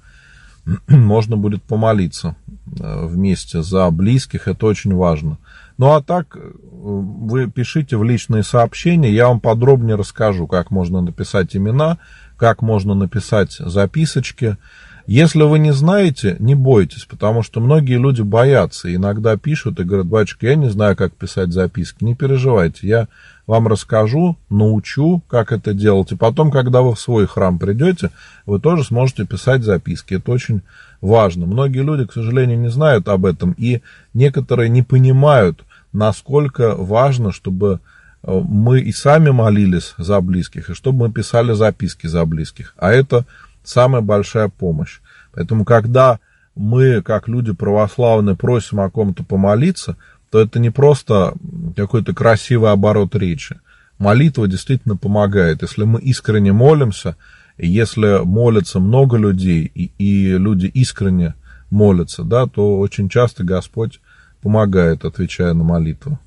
можно 0.88 1.36
будет 1.36 1.62
помолиться 1.62 2.36
э, 2.78 3.06
вместе 3.06 3.62
за 3.62 3.90
близких, 3.90 4.48
это 4.48 4.66
очень 4.66 4.94
важно. 4.94 5.38
Ну 5.78 5.92
а 5.92 6.02
так, 6.02 6.36
э, 6.36 6.50
вы 6.62 7.50
пишите 7.50 7.96
в 7.96 8.04
личные 8.04 8.42
сообщения, 8.42 9.12
я 9.12 9.28
вам 9.28 9.40
подробнее 9.40 9.96
расскажу, 9.96 10.46
как 10.46 10.70
можно 10.70 11.00
написать 11.00 11.56
имена, 11.56 11.98
как 12.36 12.62
можно 12.62 12.94
написать 12.94 13.52
записочки. 13.52 14.56
Если 15.06 15.42
вы 15.42 15.58
не 15.58 15.72
знаете, 15.72 16.36
не 16.38 16.54
бойтесь, 16.54 17.04
потому 17.04 17.42
что 17.42 17.60
многие 17.60 17.98
люди 17.98 18.22
боятся, 18.22 18.94
иногда 18.94 19.36
пишут 19.36 19.80
и 19.80 19.84
говорят, 19.84 20.06
батюшка, 20.06 20.46
я 20.46 20.54
не 20.54 20.70
знаю, 20.70 20.96
как 20.96 21.12
писать 21.12 21.52
записки, 21.52 22.04
не 22.04 22.14
переживайте, 22.14 22.86
я 22.86 23.08
вам 23.46 23.66
расскажу, 23.66 24.36
научу, 24.48 25.22
как 25.28 25.50
это 25.50 25.74
делать, 25.74 26.12
и 26.12 26.16
потом, 26.16 26.50
когда 26.50 26.82
вы 26.82 26.94
в 26.94 27.00
свой 27.00 27.26
храм 27.26 27.58
придете, 27.58 28.10
вы 28.46 28.60
тоже 28.60 28.84
сможете 28.84 29.26
писать 29.26 29.64
записки, 29.64 30.14
это 30.14 30.30
очень 30.30 30.62
важно. 31.00 31.46
Многие 31.46 31.82
люди, 31.82 32.06
к 32.06 32.12
сожалению, 32.12 32.58
не 32.58 32.70
знают 32.70 33.08
об 33.08 33.26
этом, 33.26 33.54
и 33.58 33.82
некоторые 34.14 34.68
не 34.68 34.82
понимают, 34.82 35.64
насколько 35.92 36.76
важно, 36.76 37.32
чтобы 37.32 37.80
э, 38.22 38.40
мы 38.48 38.80
и 38.80 38.92
сами 38.92 39.30
молились 39.30 39.94
за 39.98 40.20
близких, 40.20 40.70
и 40.70 40.74
чтобы 40.74 41.08
мы 41.08 41.12
писали 41.12 41.52
записки 41.52 42.06
за 42.06 42.24
близких. 42.24 42.74
А 42.78 42.92
это 42.92 43.26
самая 43.64 44.02
большая 44.02 44.48
помощь. 44.48 45.00
Поэтому, 45.32 45.64
когда 45.64 46.20
мы, 46.54 47.02
как 47.02 47.28
люди 47.28 47.52
православные, 47.52 48.36
просим 48.36 48.80
о 48.80 48.90
ком-то 48.90 49.24
помолиться, 49.24 49.96
то 50.30 50.40
это 50.40 50.58
не 50.58 50.70
просто 50.70 51.34
какой-то 51.76 52.14
красивый 52.14 52.70
оборот 52.70 53.14
речи. 53.14 53.60
Молитва 53.98 54.48
действительно 54.48 54.96
помогает. 54.96 55.62
Если 55.62 55.84
мы 55.84 56.00
искренне 56.00 56.52
молимся, 56.52 57.16
если 57.58 58.24
молятся 58.24 58.80
много 58.80 59.16
людей, 59.16 59.70
и, 59.74 59.92
и 59.98 60.38
люди 60.38 60.66
искренне 60.66 61.34
молятся, 61.70 62.24
да, 62.24 62.46
то 62.46 62.78
очень 62.78 63.08
часто 63.08 63.44
Господь 63.44 64.00
помогает, 64.40 65.04
отвечая 65.04 65.52
на 65.54 65.64
молитву. 65.64 66.18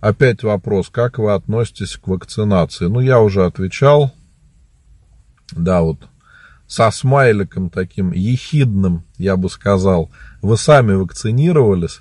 Опять 0.00 0.42
вопрос, 0.42 0.88
как 0.90 1.18
вы 1.18 1.32
относитесь 1.32 1.96
к 1.96 2.08
вакцинации? 2.08 2.86
Ну, 2.86 2.98
я 3.00 3.20
уже 3.20 3.44
отвечал. 3.44 4.12
Да, 5.52 5.82
вот 5.82 5.98
со 6.66 6.90
смайликом 6.90 7.70
таким 7.70 8.12
ехидным, 8.12 9.04
я 9.18 9.36
бы 9.36 9.50
сказал. 9.50 10.10
Вы 10.40 10.56
сами 10.56 10.94
вакцинировались. 10.94 12.00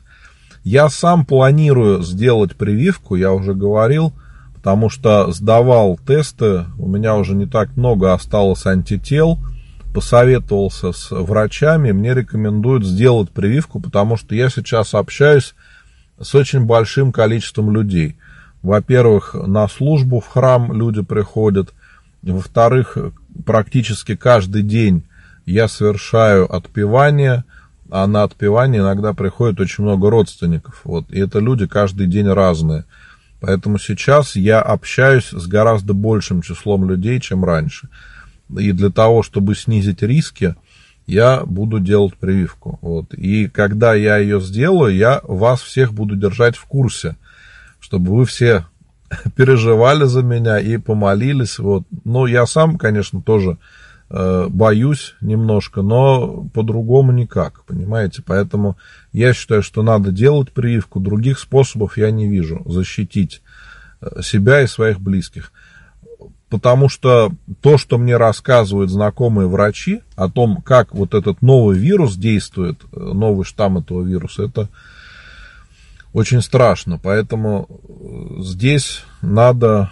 Я 0.64 0.90
сам 0.90 1.26
планирую 1.26 2.04
сделать 2.04 2.56
прививку, 2.56 3.16
я 3.16 3.34
уже 3.34 3.54
говорил, 3.54 4.14
потому 4.56 4.90
что 4.90 5.32
сдавал 5.32 6.00
тесты, 6.06 6.66
у 6.78 6.88
меня 6.88 7.16
уже 7.16 7.34
не 7.34 7.48
так 7.48 7.76
много 7.76 8.14
осталось 8.14 8.66
антител– 8.66 9.40
посоветовался 9.94 10.92
с 10.92 11.12
врачами, 11.12 11.92
мне 11.92 12.14
рекомендуют 12.14 12.86
сделать 12.86 13.30
прививку, 13.30 13.80
потому 13.80 14.18
что 14.18 14.36
я 14.36 14.50
сейчас 14.50 14.94
общаюсь 14.94 15.54
с 16.20 16.34
очень 16.36 16.66
большим 16.66 17.12
количеством 17.12 17.72
людей. 17.72 18.18
Во-первых, 18.62 19.34
на 19.34 19.68
службу 19.68 20.20
в 20.20 20.28
храм 20.28 20.72
люди 20.72 21.02
приходят. 21.02 21.74
Во-вторых, 22.22 22.98
практически 23.46 24.16
каждый 24.16 24.64
день 24.64 25.04
я 25.46 25.68
совершаю 25.68 26.54
отпевание, 26.54 27.44
а 27.90 28.08
на 28.08 28.24
отпевание 28.24 28.82
иногда 28.82 29.14
приходит 29.14 29.60
очень 29.60 29.84
много 29.84 30.10
родственников. 30.10 30.82
Вот, 30.84 31.06
и 31.10 31.20
это 31.20 31.40
люди 31.40 31.68
каждый 31.68 32.08
день 32.08 32.28
разные. 32.28 32.86
Поэтому 33.40 33.80
сейчас 33.80 34.36
я 34.36 34.62
общаюсь 34.62 35.30
с 35.32 35.48
гораздо 35.48 35.94
большим 35.94 36.42
числом 36.42 36.88
людей, 36.88 37.20
чем 37.20 37.44
раньше 37.44 37.90
и 38.60 38.72
для 38.72 38.90
того, 38.90 39.24
чтобы 39.24 39.56
снизить 39.56 40.02
риски, 40.02 40.56
я 41.08 41.44
буду 41.46 41.80
делать 41.80 42.16
прививку. 42.16 42.80
Вот. 42.82 43.14
И 43.14 43.48
когда 43.48 43.94
я 43.94 44.18
ее 44.18 44.40
сделаю, 44.42 44.96
я 44.96 45.22
вас 45.24 45.62
всех 45.62 45.94
буду 45.94 46.16
держать 46.16 46.56
в 46.56 46.66
курсе, 46.66 47.16
чтобы 47.80 48.16
вы 48.16 48.26
все 48.26 48.66
переживали 49.36 50.06
за 50.06 50.24
меня 50.24 50.60
и 50.60 50.78
помолились. 50.78 51.60
Вот. 51.60 51.84
Но 52.04 52.28
я 52.28 52.46
сам, 52.46 52.78
конечно, 52.78 53.22
тоже 53.22 53.58
э, 54.10 54.48
боюсь 54.50 55.16
немножко, 55.22 55.82
но 55.82 56.48
по-другому 56.54 57.12
никак, 57.12 57.64
понимаете? 57.66 58.24
Поэтому 58.26 58.78
я 59.12 59.34
считаю, 59.34 59.64
что 59.64 59.84
надо 59.84 60.12
делать 60.12 60.52
прививку. 60.52 61.00
Других 61.00 61.40
способов 61.40 61.98
я 61.98 62.12
не 62.12 62.28
вижу 62.28 62.64
защитить 62.66 63.42
э, 64.02 64.22
себя 64.22 64.62
и 64.62 64.68
своих 64.68 65.00
близких 65.00 65.52
потому 66.52 66.90
что 66.90 67.32
то, 67.62 67.78
что 67.78 67.98
мне 67.98 68.18
рассказывают 68.18 68.92
знакомые 68.92 69.48
врачи 69.48 70.02
о 70.18 70.30
том, 70.30 70.62
как 70.62 70.94
вот 70.94 71.14
этот 71.14 71.42
новый 71.42 71.78
вирус 71.78 72.18
действует, 72.18 72.82
э, 72.92 73.00
новый 73.00 73.46
штамм 73.46 73.78
этого 73.78 74.04
вируса, 74.04 74.44
это 74.44 74.68
очень 76.14 76.42
страшно. 76.42 77.00
Поэтому 77.02 77.68
э, 77.70 78.42
здесь 78.42 79.04
надо 79.22 79.92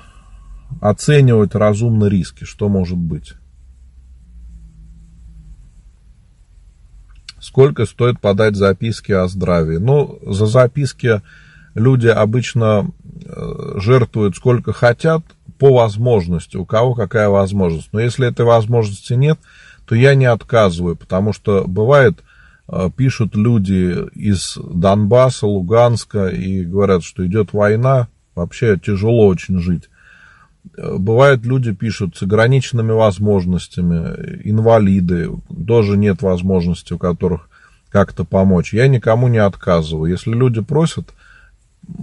оценивать 0.82 1.56
разумно 1.56 2.06
риски, 2.06 2.44
что 2.44 2.70
может 2.70 2.98
быть. 2.98 3.34
Сколько 7.40 7.86
стоит 7.86 8.20
подать 8.20 8.56
записки 8.56 9.12
о 9.12 9.28
здравии? 9.28 9.78
Ну, 9.78 10.20
за 10.26 10.46
записки 10.46 11.22
люди 11.74 12.08
обычно 12.08 12.92
э, 13.26 13.74
жертвуют 13.78 14.36
сколько 14.36 14.74
хотят, 14.74 15.24
по 15.58 15.74
возможности, 15.74 16.56
у 16.56 16.66
кого 16.66 16.96
какая 16.96 17.30
возможность. 17.30 17.90
Но 17.92 18.00
если 18.00 18.28
этой 18.28 18.46
возможности 18.46 19.14
нет, 19.14 19.38
то 19.86 19.94
я 19.94 20.16
не 20.16 20.26
отказываю, 20.26 20.96
потому 20.96 21.34
что 21.34 21.66
бывает, 21.68 22.24
пишут 22.96 23.36
люди 23.36 24.08
из 24.14 24.58
Донбасса, 24.58 25.48
Луганска 25.48 26.28
и 26.28 26.64
говорят, 26.64 27.04
что 27.04 27.26
идет 27.26 27.54
война, 27.54 28.08
вообще 28.36 28.78
тяжело 28.78 29.28
очень 29.28 29.60
жить. 29.60 29.90
Э, 30.78 30.98
бывает, 30.98 31.46
люди 31.46 31.74
пишут 31.74 32.18
с 32.18 32.24
ограниченными 32.24 32.92
возможностями, 32.92 34.42
инвалиды, 34.44 35.30
тоже 35.68 35.98
нет 35.98 36.22
возможности, 36.22 36.94
у 36.94 36.98
которых 36.98 37.50
как-то 37.90 38.24
помочь. 38.24 38.74
Я 38.74 38.88
никому 38.88 39.28
не 39.28 39.40
отказываю. 39.40 40.12
Если 40.12 40.32
люди 40.32 40.62
просят 40.62 41.10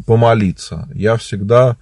помолиться, 0.07 0.89
я 0.95 1.17
всегда 1.17 1.77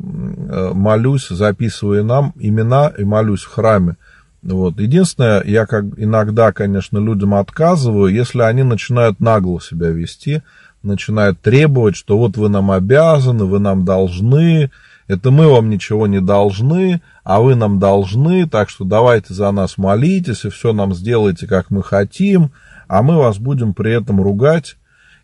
Э, 0.00 0.72
молюсь, 0.74 1.28
записываю 1.28 2.04
нам 2.04 2.32
имена 2.38 2.92
и 2.96 3.04
молюсь 3.04 3.42
в 3.42 3.50
храме. 3.50 3.96
Вот. 4.42 4.78
Единственное, 4.78 5.42
я 5.44 5.66
как 5.66 5.84
иногда, 5.96 6.52
конечно, 6.52 6.98
людям 6.98 7.34
отказываю, 7.34 8.12
если 8.12 8.42
они 8.42 8.62
начинают 8.62 9.20
нагло 9.20 9.60
себя 9.60 9.88
вести, 9.88 10.42
начинают 10.82 11.40
требовать, 11.40 11.96
что 11.96 12.18
вот 12.18 12.36
вы 12.36 12.48
нам 12.48 12.70
обязаны, 12.70 13.44
вы 13.44 13.58
нам 13.58 13.84
должны, 13.84 14.70
это 15.08 15.30
мы 15.30 15.48
вам 15.48 15.70
ничего 15.70 16.06
не 16.06 16.20
должны, 16.20 17.00
а 17.24 17.40
вы 17.40 17.56
нам 17.56 17.78
должны, 17.78 18.48
так 18.48 18.68
что 18.68 18.84
давайте 18.84 19.34
за 19.34 19.50
нас 19.50 19.78
молитесь 19.78 20.44
и 20.44 20.50
все 20.50 20.72
нам 20.72 20.94
сделайте, 20.94 21.46
как 21.46 21.70
мы 21.70 21.82
хотим, 21.82 22.50
а 22.86 23.02
мы 23.02 23.16
вас 23.16 23.38
будем 23.38 23.74
при 23.74 23.92
этом 23.92 24.20
ругать 24.20 24.76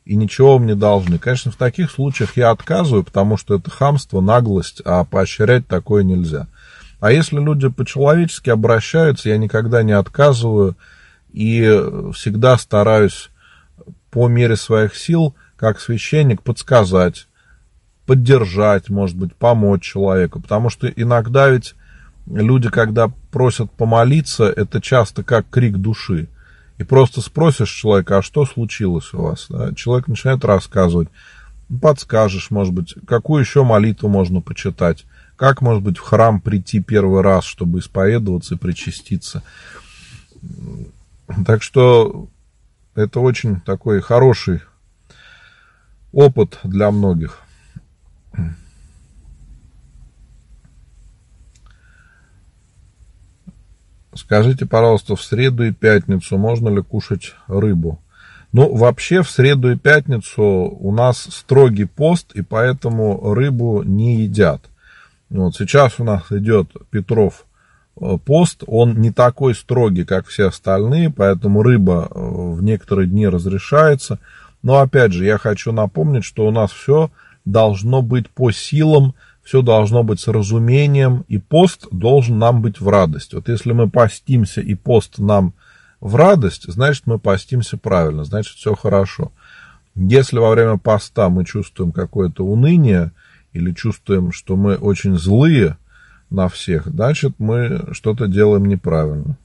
и 0.05 0.17
ничего 0.17 0.55
вам 0.55 0.67
не 0.67 0.75
должны. 0.75 1.19
Конечно, 1.19 1.51
в 1.51 1.57
таких 1.57 1.91
случаях 1.91 2.37
я 2.37 2.51
отказываю, 2.51 3.05
потому 3.05 3.37
что 3.37 3.55
это 3.55 3.71
хамство, 3.71 4.21
наглость, 4.21 4.83
а 4.85 5.05
поощрять 5.05 5.67
такое 5.67 6.03
нельзя. 6.03 6.49
А 7.05 7.13
если 7.13 7.39
люди 7.39 7.69
по-человечески 7.69 8.49
обращаются, 8.49 9.29
я 9.29 9.37
никогда 9.37 9.83
не 9.83 9.93
отказываю 9.93 10.75
и 11.35 11.61
всегда 12.15 12.57
стараюсь 12.57 13.29
по 14.11 14.27
мере 14.27 14.57
своих 14.57 14.97
сил, 14.97 15.35
как 15.57 15.81
священник, 15.81 16.41
подсказать, 16.41 17.29
поддержать, 18.07 18.89
может 18.89 19.19
быть, 19.19 19.37
помочь 19.37 19.83
человеку. 19.83 20.41
Потому 20.41 20.71
что 20.71 20.87
иногда 20.89 21.51
ведь 21.51 21.75
люди, 22.27 22.71
когда 22.71 23.13
просят 23.31 23.71
помолиться, 23.71 24.45
это 24.45 24.81
часто 24.81 25.23
как 25.23 25.51
крик 25.51 25.77
души. 25.77 26.29
И 26.79 26.85
просто 26.85 27.21
спросишь 27.21 27.69
человека, 27.69 28.17
а 28.17 28.23
что 28.23 28.47
случилось 28.47 29.13
у 29.13 29.25
вас? 29.25 29.49
Человек 29.77 30.09
начинает 30.09 30.43
рассказывать. 30.43 31.11
Подскажешь, 31.83 32.51
может 32.51 32.73
быть, 32.73 32.95
какую 33.07 33.43
еще 33.43 33.63
молитву 33.63 34.09
можно 34.09 34.41
почитать. 34.41 35.05
Как, 35.37 35.61
может 35.61 35.83
быть, 35.83 35.99
в 35.99 36.03
храм 36.03 36.41
прийти 36.41 36.81
первый 36.81 37.23
раз, 37.23 37.45
чтобы 37.45 37.81
исповедоваться 37.81 38.55
и 38.55 38.59
причаститься. 38.59 39.43
Так 41.47 41.63
что 41.63 42.29
это 42.95 43.21
очень 43.21 43.61
такой 43.61 44.01
хороший 44.01 44.61
опыт 46.13 46.59
для 46.63 46.91
многих. 46.91 47.41
Скажите, 54.15 54.65
пожалуйста, 54.65 55.17
в 55.17 55.23
среду 55.23 55.65
и 55.65 55.73
пятницу 55.73 56.39
можно 56.39 56.69
ли 56.69 56.83
кушать 56.83 57.35
рыбу? 57.49 58.01
Ну, 58.53 58.73
вообще 58.77 59.23
в 59.23 59.31
среду 59.31 59.73
и 59.73 59.77
пятницу 59.77 60.43
у 60.43 60.93
нас 60.93 61.19
строгий 61.19 61.87
пост, 61.87 62.31
и 62.37 62.43
поэтому 62.43 63.35
рыбу 63.35 63.83
не 63.83 64.23
едят. 64.23 64.71
Вот 65.39 65.57
сейчас 65.57 66.01
у 66.01 66.05
нас 66.05 66.23
идет 66.31 66.73
Петров 66.91 67.45
э, 68.01 68.19
пост, 68.25 68.63
он 68.67 69.01
не 69.01 69.11
такой 69.11 69.55
строгий, 69.55 70.05
как 70.05 70.27
все 70.27 70.49
остальные, 70.49 71.11
поэтому 71.11 71.63
рыба 71.63 72.09
э, 72.11 72.19
в 72.19 72.63
некоторые 72.63 73.09
дни 73.09 73.29
разрешается. 73.29 74.19
Но 74.63 74.79
опять 74.79 75.13
же, 75.13 75.25
я 75.25 75.39
хочу 75.39 75.73
напомнить, 75.73 76.25
что 76.25 76.47
у 76.47 76.51
нас 76.51 76.71
все 76.71 77.11
должно 77.45 78.01
быть 78.01 78.31
по 78.31 78.51
силам 78.51 79.15
все 79.45 79.61
должно 79.61 80.03
быть 80.03 80.21
с 80.21 80.29
разумением, 80.29 81.25
и 81.29 81.39
пост 81.39 81.87
должен 81.91 82.39
нам 82.39 82.63
быть 82.63 82.81
в 82.81 82.89
радость. 82.89 83.35
Вот 83.35 83.49
если 83.49 83.73
мы 83.73 83.91
постимся, 83.91 84.63
и 84.63 84.75
пост 84.75 85.19
нам 85.19 85.53
в 86.01 86.17
радость, 86.17 86.65
значит, 86.67 87.07
мы 87.07 87.19
постимся 87.19 87.77
правильно, 87.77 88.25
значит, 88.25 88.57
все 88.57 88.75
хорошо. 88.75 89.33
Если 89.95 90.39
во 90.39 90.51
время 90.51 90.79
поста 90.79 91.29
мы 91.29 91.45
чувствуем 91.45 91.93
какое-то 91.93 92.45
уныние, 92.45 93.13
или 93.55 93.73
чувствуем, 93.73 94.33
что 94.33 94.57
мы 94.57 94.75
очень 94.75 95.17
злые 95.17 95.79
на 96.29 96.49
всех, 96.49 96.87
значит, 96.87 97.35
мы 97.39 97.89
что-то 97.93 98.27
делаем 98.27 98.67
неправильно. 98.67 99.39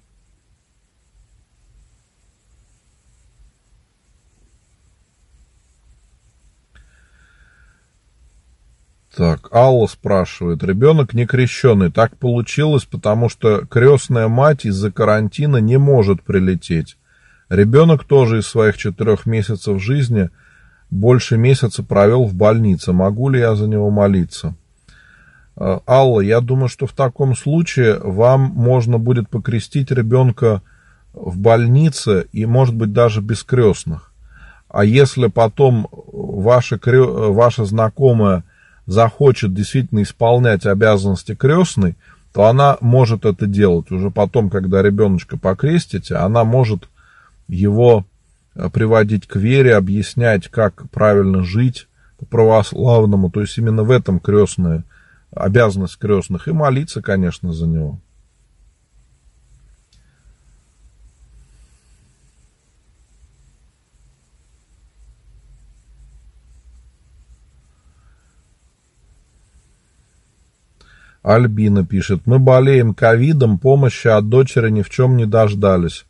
Так, 9.19 9.53
Алла 9.53 9.85
спрашивает. 9.87 10.63
Ребенок 10.63 11.13
не 11.13 11.25
крещенный. 11.25 11.91
Так 11.91 12.15
получилось, 12.15 12.85
потому 12.85 13.27
что 13.27 13.65
крестная 13.65 14.29
мать 14.29 14.63
из-за 14.63 14.93
карантина 14.93 15.57
не 15.57 15.77
может 15.77 16.23
прилететь. 16.23 16.95
Ребенок 17.49 18.05
тоже 18.05 18.39
из 18.39 18.47
своих 18.47 18.77
четырех 18.77 19.25
месяцев 19.25 19.83
жизни 19.83 20.29
больше 20.91 21.37
месяца 21.37 21.83
провел 21.83 22.25
в 22.25 22.33
больнице. 22.33 22.93
Могу 22.93 23.29
ли 23.29 23.39
я 23.39 23.55
за 23.55 23.67
него 23.67 23.89
молиться? 23.89 24.55
А, 25.55 25.81
Алла, 25.87 26.21
я 26.21 26.41
думаю, 26.41 26.69
что 26.69 26.87
в 26.87 26.93
таком 26.93 27.35
случае 27.35 27.99
вам 27.99 28.41
можно 28.41 28.97
будет 28.97 29.29
покрестить 29.29 29.91
ребенка 29.91 30.61
в 31.13 31.37
больнице 31.37 32.27
и, 32.31 32.45
может 32.45 32.75
быть, 32.75 32.93
даже 32.93 33.21
без 33.21 33.43
крестных. 33.43 34.11
А 34.69 34.85
если 34.85 35.27
потом 35.27 35.87
ваша, 35.91 36.79
ваша 36.83 37.65
знакомая 37.65 38.43
захочет 38.85 39.53
действительно 39.53 40.03
исполнять 40.03 40.65
обязанности 40.65 41.35
крестной, 41.35 41.95
то 42.33 42.45
она 42.45 42.77
может 42.79 43.25
это 43.25 43.47
делать. 43.47 43.91
Уже 43.91 44.11
потом, 44.11 44.49
когда 44.49 44.81
ребеночка 44.81 45.37
покрестите, 45.37 46.15
она 46.15 46.43
может 46.43 46.87
его 47.47 48.05
э, 48.05 48.18
приводить 48.73 49.27
к 49.27 49.35
вере, 49.35 49.75
объяснять, 49.75 50.47
как 50.47 50.89
правильно 50.89 51.43
жить 51.43 51.87
по 52.17 52.25
православному. 52.25 53.31
То 53.31 53.41
есть 53.41 53.57
именно 53.57 53.83
в 53.83 53.91
этом 53.91 54.19
крестная 54.19 54.83
обязанность 55.31 55.97
крестных. 55.97 56.47
И 56.47 56.51
молиться, 56.51 57.01
конечно, 57.01 57.53
за 57.53 57.67
него. 57.67 57.99
Альбина 71.21 71.85
пишет, 71.85 72.21
мы 72.25 72.39
болеем 72.39 72.93
ковидом, 72.93 73.59
помощи 73.59 74.07
от 74.07 74.29
дочери 74.29 74.69
ни 74.69 74.81
в 74.81 74.89
чем 74.89 75.17
не 75.17 75.25
дождались. 75.25 76.05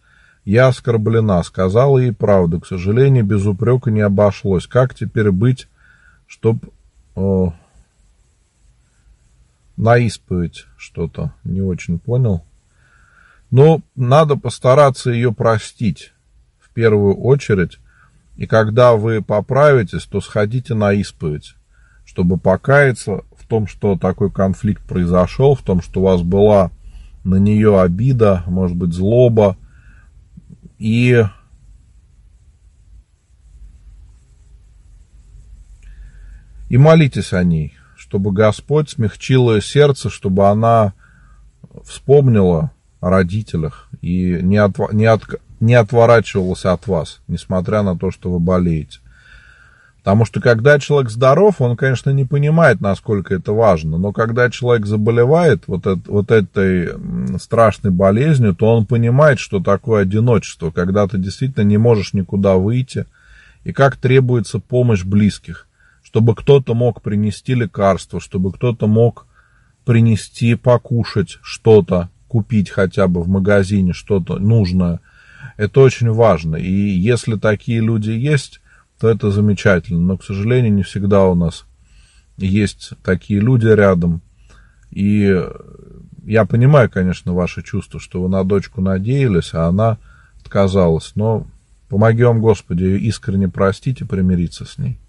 Я 0.45 0.67
оскорблена, 0.67 1.43
сказала 1.43 1.99
ей 1.99 2.13
правду. 2.13 2.59
К 2.59 2.67
сожалению, 2.67 3.25
без 3.25 3.45
упрека 3.45 3.91
не 3.91 4.01
обошлось. 4.01 4.67
Как 4.67 4.95
теперь 4.95 5.31
быть, 5.31 5.67
чтоб 6.27 6.57
о, 7.15 7.53
на 9.77 9.97
исповедь 9.97 10.65
что-то? 10.77 11.33
Не 11.43 11.61
очень 11.61 11.99
понял. 11.99 12.43
Но 13.51 13.81
надо 13.95 14.35
постараться 14.35 15.11
ее 15.11 15.33
простить 15.33 16.13
в 16.59 16.69
первую 16.69 17.15
очередь. 17.15 17.79
И 18.37 18.47
когда 18.47 18.93
вы 18.93 19.21
поправитесь, 19.21 20.05
то 20.05 20.21
сходите 20.21 20.73
на 20.73 20.93
исповедь, 20.93 21.55
чтобы 22.05 22.37
покаяться 22.37 23.23
том, 23.49 23.67
что 23.67 23.97
такой 23.97 24.31
конфликт 24.31 24.81
произошел, 24.83 25.55
в 25.55 25.63
том, 25.63 25.81
что 25.81 25.99
у 25.99 26.03
вас 26.03 26.21
была 26.21 26.71
на 27.25 27.35
нее 27.35 27.81
обида, 27.81 28.43
может 28.45 28.77
быть, 28.77 28.93
злоба, 28.93 29.57
и 30.79 31.25
и 36.69 36.77
молитесь 36.77 37.33
о 37.33 37.43
ней, 37.43 37.75
чтобы 37.97 38.31
Господь 38.31 38.89
смягчил 38.89 39.51
ее 39.51 39.61
сердце, 39.61 40.09
чтобы 40.09 40.47
она 40.47 40.93
вспомнила 41.83 42.71
о 43.01 43.09
родителях 43.09 43.89
и 44.01 44.39
не, 44.41 44.57
от, 44.57 44.77
не, 44.93 45.05
от, 45.05 45.23
не 45.59 45.75
отворачивалась 45.75 46.65
от 46.65 46.87
вас, 46.87 47.19
несмотря 47.27 47.81
на 47.83 47.97
то, 47.97 48.11
что 48.11 48.31
вы 48.31 48.39
болеете. 48.39 48.99
Потому 49.99 50.23
что 50.23 50.39
когда 50.39 50.79
человек 50.79 51.11
здоров, 51.11 51.59
он, 51.59 51.75
конечно, 51.75 52.09
не 52.11 52.23
понимает, 52.23 52.79
насколько 52.79 53.35
это 53.35 53.51
важно. 53.51 53.97
Но 53.97 54.13
когда 54.13 54.49
человек 54.49 54.85
заболевает 54.85 55.63
вот, 55.67 55.85
это, 55.85 56.01
вот 56.07 56.31
этой 56.31 56.93
страшной 57.37 57.91
болезнью, 57.91 58.55
то 58.55 58.75
он 58.75 58.85
понимает, 58.85 59.39
что 59.39 59.59
такое 59.59 60.03
одиночество, 60.03 60.71
когда 60.71 61.05
ты 61.07 61.17
действительно 61.17 61.65
не 61.65 61.77
можешь 61.77 62.13
никуда 62.13 62.55
выйти, 62.55 63.05
и 63.65 63.73
как 63.73 63.97
требуется 63.97 64.59
помощь 64.59 65.03
близких, 65.03 65.67
чтобы 66.01 66.33
кто-то 66.33 66.73
мог 66.73 67.01
принести 67.01 67.53
лекарство, 67.53 68.21
чтобы 68.21 68.53
кто-то 68.53 68.87
мог 68.87 69.25
принести 69.83 70.55
покушать 70.55 71.39
что-то, 71.41 72.09
купить 72.29 72.69
хотя 72.69 73.07
бы 73.09 73.21
в 73.21 73.27
магазине 73.27 73.91
что-то 73.91 74.37
нужное. 74.37 75.01
Это 75.57 75.81
очень 75.81 76.09
важно. 76.09 76.55
И 76.55 76.71
если 76.71 77.35
такие 77.35 77.81
люди 77.81 78.11
есть, 78.11 78.58
то 78.99 79.09
это 79.09 79.31
замечательно. 79.31 79.99
Но, 79.99 80.17
к 80.17 80.23
сожалению, 80.23 80.73
не 80.73 80.83
всегда 80.83 81.25
у 81.25 81.35
нас 81.35 81.65
есть 82.37 82.91
такие 83.03 83.39
люди 83.39 83.67
рядом. 83.67 84.21
И 84.91 85.41
я 86.25 86.45
понимаю, 86.45 86.89
конечно, 86.89 87.33
ваше 87.33 87.63
чувство, 87.63 87.99
что 87.99 88.21
вы 88.21 88.29
на 88.29 88.43
дочку 88.43 88.81
надеялись, 88.81 89.53
а 89.53 89.67
она 89.67 89.97
отказалась. 90.41 91.13
Но 91.15 91.47
помоги 91.87 92.23
вам, 92.23 92.41
Господи, 92.41 92.83
искренне 92.83 93.49
простить 93.49 94.01
и 94.01 94.05
примириться 94.05 94.65
с 94.65 94.77
ней. 94.77 94.99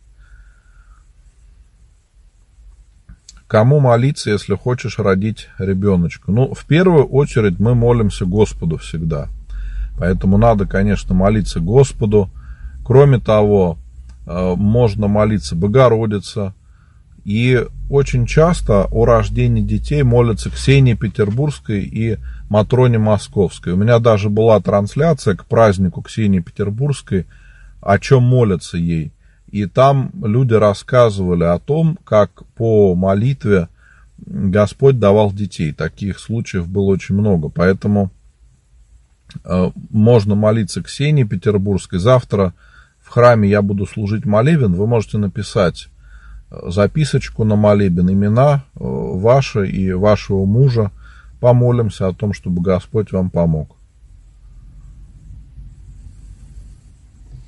Кому 3.47 3.81
молиться, 3.81 4.31
если 4.31 4.55
хочешь 4.55 5.01
родить 5.01 5.49
ребеночка? 5.59 6.31
Ну, 6.31 6.55
в 6.55 6.65
первую 6.67 7.05
очередь 7.07 7.59
мы 7.59 7.75
молимся 7.75 8.25
Господу 8.25 8.77
всегда. 8.77 9.29
Поэтому 9.99 10.39
надо, 10.39 10.67
конечно, 10.67 11.15
молиться 11.15 11.59
Господу, 11.59 12.31
Кроме 12.91 13.21
того, 13.21 13.79
э, 14.27 14.55
можно 14.57 15.07
молиться 15.07 15.55
Богородица 15.55 16.55
И 17.25 17.65
очень 17.89 18.27
часто 18.27 18.87
о 18.91 19.05
рождении 19.05 19.63
детей 19.63 20.03
молятся 20.03 20.51
Ксении 20.51 20.95
Петербургской 20.95 21.83
и 21.83 22.19
Матроне 22.49 22.99
Московской. 22.99 23.75
У 23.75 23.77
меня 23.77 24.01
даже 24.01 24.29
была 24.29 24.59
трансляция 24.59 25.37
к 25.37 25.45
празднику 25.45 26.03
Ксении 26.03 26.41
Петербургской, 26.41 27.27
о 27.81 28.01
чем 28.01 28.25
молятся 28.25 28.77
ей. 28.77 29.13
И 29.53 29.67
там 29.67 30.11
люди 30.21 30.55
рассказывали 30.55 31.45
о 31.45 31.61
том, 31.61 31.97
как 32.03 32.43
по 32.57 32.97
молитве 32.97 33.69
Господь 34.19 34.99
давал 34.99 35.31
детей. 35.31 35.73
Таких 35.73 36.19
случаев 36.19 36.67
было 36.67 36.87
очень 36.87 37.15
много. 37.15 37.51
Поэтому 37.51 38.11
э, 39.45 39.71
можно 39.91 40.35
молиться 40.35 40.83
Ксении 40.83 41.23
Петербургской. 41.23 42.01
Завтра 42.01 42.53
в 43.11 43.13
храме 43.13 43.49
я 43.49 43.61
буду 43.61 43.87
служить 43.87 44.25
молебен. 44.25 44.75
Вы 44.75 44.87
можете 44.87 45.19
написать 45.19 45.89
э, 46.49 46.71
записочку 46.71 47.43
на 47.43 47.57
молебен, 47.57 48.09
имена 48.09 48.63
э, 48.77 48.79
ваши 48.79 49.69
и 49.69 49.93
вашего 49.93 50.45
мужа. 50.45 50.93
Помолимся 51.41 52.07
о 52.07 52.13
том, 52.13 52.33
чтобы 52.33 52.63
Господь 52.63 53.11
вам 53.11 53.31
помог. 53.31 53.75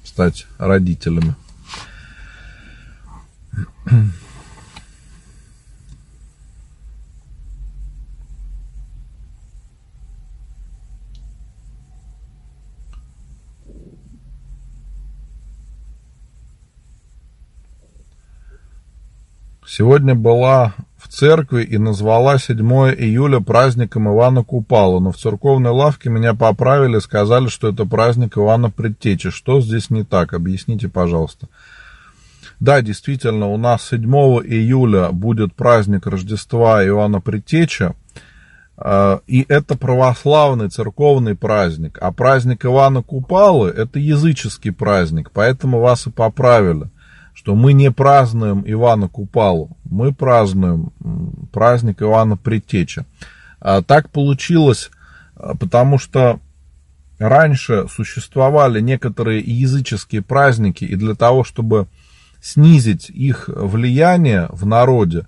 Стать 0.03 0.49
родителями. 0.59 1.37
Сегодня 19.75 20.15
была 20.15 20.75
в 20.99 21.09
церкви 21.09 21.65
и 21.65 21.79
назвала 21.79 22.37
7 22.37 22.61
июля 22.61 23.41
праздником 23.41 24.07
Ивана 24.07 24.45
Купала, 24.45 25.01
но 25.01 25.13
в 25.13 25.17
церковной 25.17 25.71
лавке 25.71 26.11
меня 26.11 26.35
поправили, 26.35 26.99
сказали, 26.99 27.47
что 27.47 27.69
это 27.69 27.87
праздник 27.87 28.37
Ивана 28.37 28.69
Предтечи. 28.69 29.31
Что 29.31 29.63
здесь 29.63 29.89
не 29.89 30.05
так? 30.05 30.35
Объясните, 30.35 30.91
пожалуйста. 30.91 31.49
Да, 32.61 32.83
действительно, 32.83 33.47
у 33.47 33.57
нас 33.57 33.89
7 33.89 34.05
июля 34.45 35.09
будет 35.09 35.55
праздник 35.55 36.07
Рождества 36.07 36.85
Иоанна 36.85 37.23
Предтеча, 37.23 37.95
э, 38.77 39.21
и 39.27 39.47
это 39.49 39.75
православный 39.79 40.69
церковный 40.69 41.35
праздник, 41.35 41.97
а 41.99 42.13
праздник 42.13 42.67
Ивана 42.67 43.03
Купалы 43.03 43.71
это 43.71 43.99
языческий 43.99 44.71
праздник, 44.71 45.31
поэтому 45.33 45.81
вас 45.81 46.07
и 46.07 46.11
поправили– 46.11 46.91
что 47.43 47.57
мы 47.57 47.73
не 47.73 47.91
празднуем 47.91 48.63
Ивана 48.65 49.09
Купалу, 49.09 49.77
мы 49.83 50.15
празднуем 50.15 50.93
праздник 51.51 52.01
Ивана 52.01 52.37
Предтеча. 52.37 53.05
А 53.59 53.83
так 53.83 54.11
получилось, 54.11 54.93
а, 55.35 55.57
потому 55.57 55.99
что 55.99 56.39
раньше 57.19 57.89
существовали 57.89 58.81
некоторые 58.81 59.41
языческие 59.41 60.23
праздники, 60.23 60.85
и 60.85 60.95
для 60.95 61.17
того, 61.17 61.43
чтобы 61.43 61.89
снизить 62.41 63.11
их 63.11 63.49
влияние 63.49 64.47
в 64.53 64.65
народе, 64.65 65.27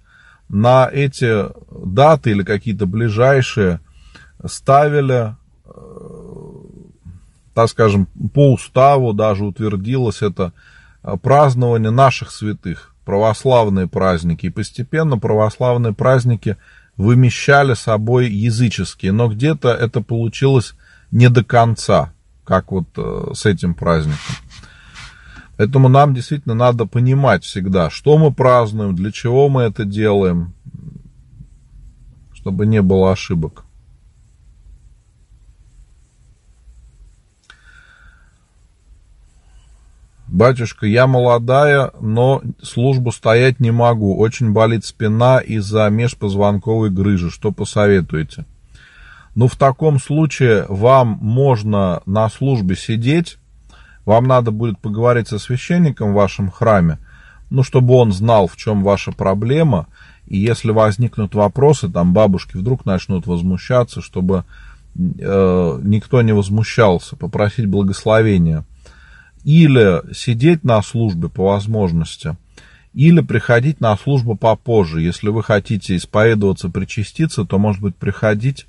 на 0.49 0.89
эти 0.93 1.47
даты 1.73 2.31
или 2.31 2.45
какие-то 2.45 2.87
ближайшие 2.87 3.81
ставили, 4.47 5.35
э, 5.65 5.71
так 7.55 7.69
скажем, 7.71 8.07
по 8.33 8.53
уставу 8.53 9.15
даже 9.15 9.45
утвердилось 9.45 10.23
это 10.23 10.53
празднование 11.23 11.91
наших 11.91 12.31
святых, 12.31 12.95
православные 13.05 13.87
праздники. 13.87 14.47
И 14.47 14.51
постепенно 14.51 15.19
православные 15.19 15.93
праздники 15.93 16.57
вымещали 16.97 17.75
собой 17.75 18.31
языческие. 18.31 19.13
Но 19.13 19.29
где-то 19.29 19.69
это 19.71 20.01
получилось 20.01 20.75
не 21.11 21.29
до 21.29 21.45
конца, 21.45 22.13
как 22.45 22.73
вот 22.73 22.87
э, 22.97 23.31
с 23.35 23.47
этим 23.47 23.75
праздником. 23.75 24.35
Поэтому 25.57 25.89
нам 25.89 26.15
действительно 26.15 26.55
надо 26.55 26.87
понимать 26.87 27.45
всегда, 27.45 27.91
что 27.91 28.19
мы 28.19 28.33
празднуем, 28.33 28.97
для 28.97 29.13
чего 29.13 29.49
мы 29.49 29.63
это 29.63 29.85
делаем, 29.85 30.53
чтобы 32.33 32.67
не 32.67 32.83
было 32.83 33.13
ошибок. 33.13 33.64
Батюшка, 40.35 40.85
я 40.85 41.07
молодая, 41.07 41.93
но 42.01 42.43
службу 42.61 43.13
стоять 43.13 43.61
не 43.61 43.71
могу. 43.71 44.17
Очень 44.17 44.51
болит 44.51 44.85
спина 44.85 45.39
из-за 45.39 45.89
межпозвонковой 45.91 46.91
грыжи. 46.91 47.31
Что 47.31 47.53
посоветуете? 47.53 48.45
Ну, 49.37 49.47
в 49.47 49.55
таком 49.55 50.01
случае 50.01 50.67
вам 50.69 51.19
можно 51.21 52.03
на 52.05 52.29
службе 52.29 52.75
сидеть. 52.75 53.39
Вам 54.05 54.25
надо 54.25 54.51
будет 54.51 54.81
поговорить 54.81 55.29
со 55.29 55.39
священником 55.39 56.11
в 56.11 56.17
вашем 56.17 56.51
храме, 56.51 56.99
ну, 57.51 57.63
чтобы 57.63 57.95
он 57.95 58.11
знал, 58.11 58.49
в 58.49 58.57
чем 58.57 58.83
ваша 58.83 59.13
проблема. 59.13 59.87
И 60.27 60.37
если 60.37 60.73
возникнут 60.73 61.37
вопросы, 61.37 61.89
там 61.89 62.13
бабушки 62.13 62.57
вдруг 62.57 62.85
начнут 62.85 63.29
возмущаться, 63.29 64.03
чтобы 64.03 64.43
э, 64.97 65.81
никто 65.85 66.23
не 66.23 66.33
возмущался, 66.33 67.15
попросить 67.15 67.67
благословения 67.67 68.65
или 69.45 70.03
сидеть 70.15 70.65
на 70.65 70.83
службе 70.83 71.29
по 71.29 71.53
возможности, 71.53 72.37
или 72.95 73.21
приходить 73.21 73.81
на 73.81 73.97
службу 73.97 74.37
попозже. 74.37 75.03
Если 75.03 75.29
вы 75.29 75.43
хотите 75.43 75.97
исповедоваться, 75.97 76.71
причаститься, 76.71 77.45
то, 77.45 77.59
может 77.59 77.83
быть, 77.83 77.97
приходить 77.97 78.67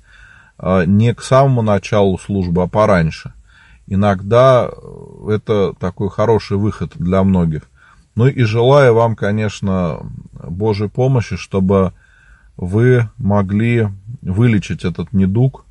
а, 0.58 0.84
не 0.84 1.14
к 1.14 1.22
самому 1.22 1.62
началу 1.62 2.18
службы, 2.18 2.62
а 2.62 2.66
пораньше. 2.66 3.32
Иногда 3.86 4.68
э, 4.68 5.34
это 5.34 5.72
такой 5.78 6.10
хороший 6.10 6.56
выход 6.56 6.92
для 6.96 7.22
многих. 7.22 7.70
Ну 8.16 8.26
и 8.26 8.42
желаю 8.42 8.94
вам, 8.94 9.14
конечно, 9.14 10.00
Божьей 10.32 10.88
помощи, 10.88 11.36
чтобы 11.36 11.92
вы 12.56 13.10
могли 13.18 13.88
вылечить 14.22 14.84
этот 14.84 15.12
недуг, 15.12 15.65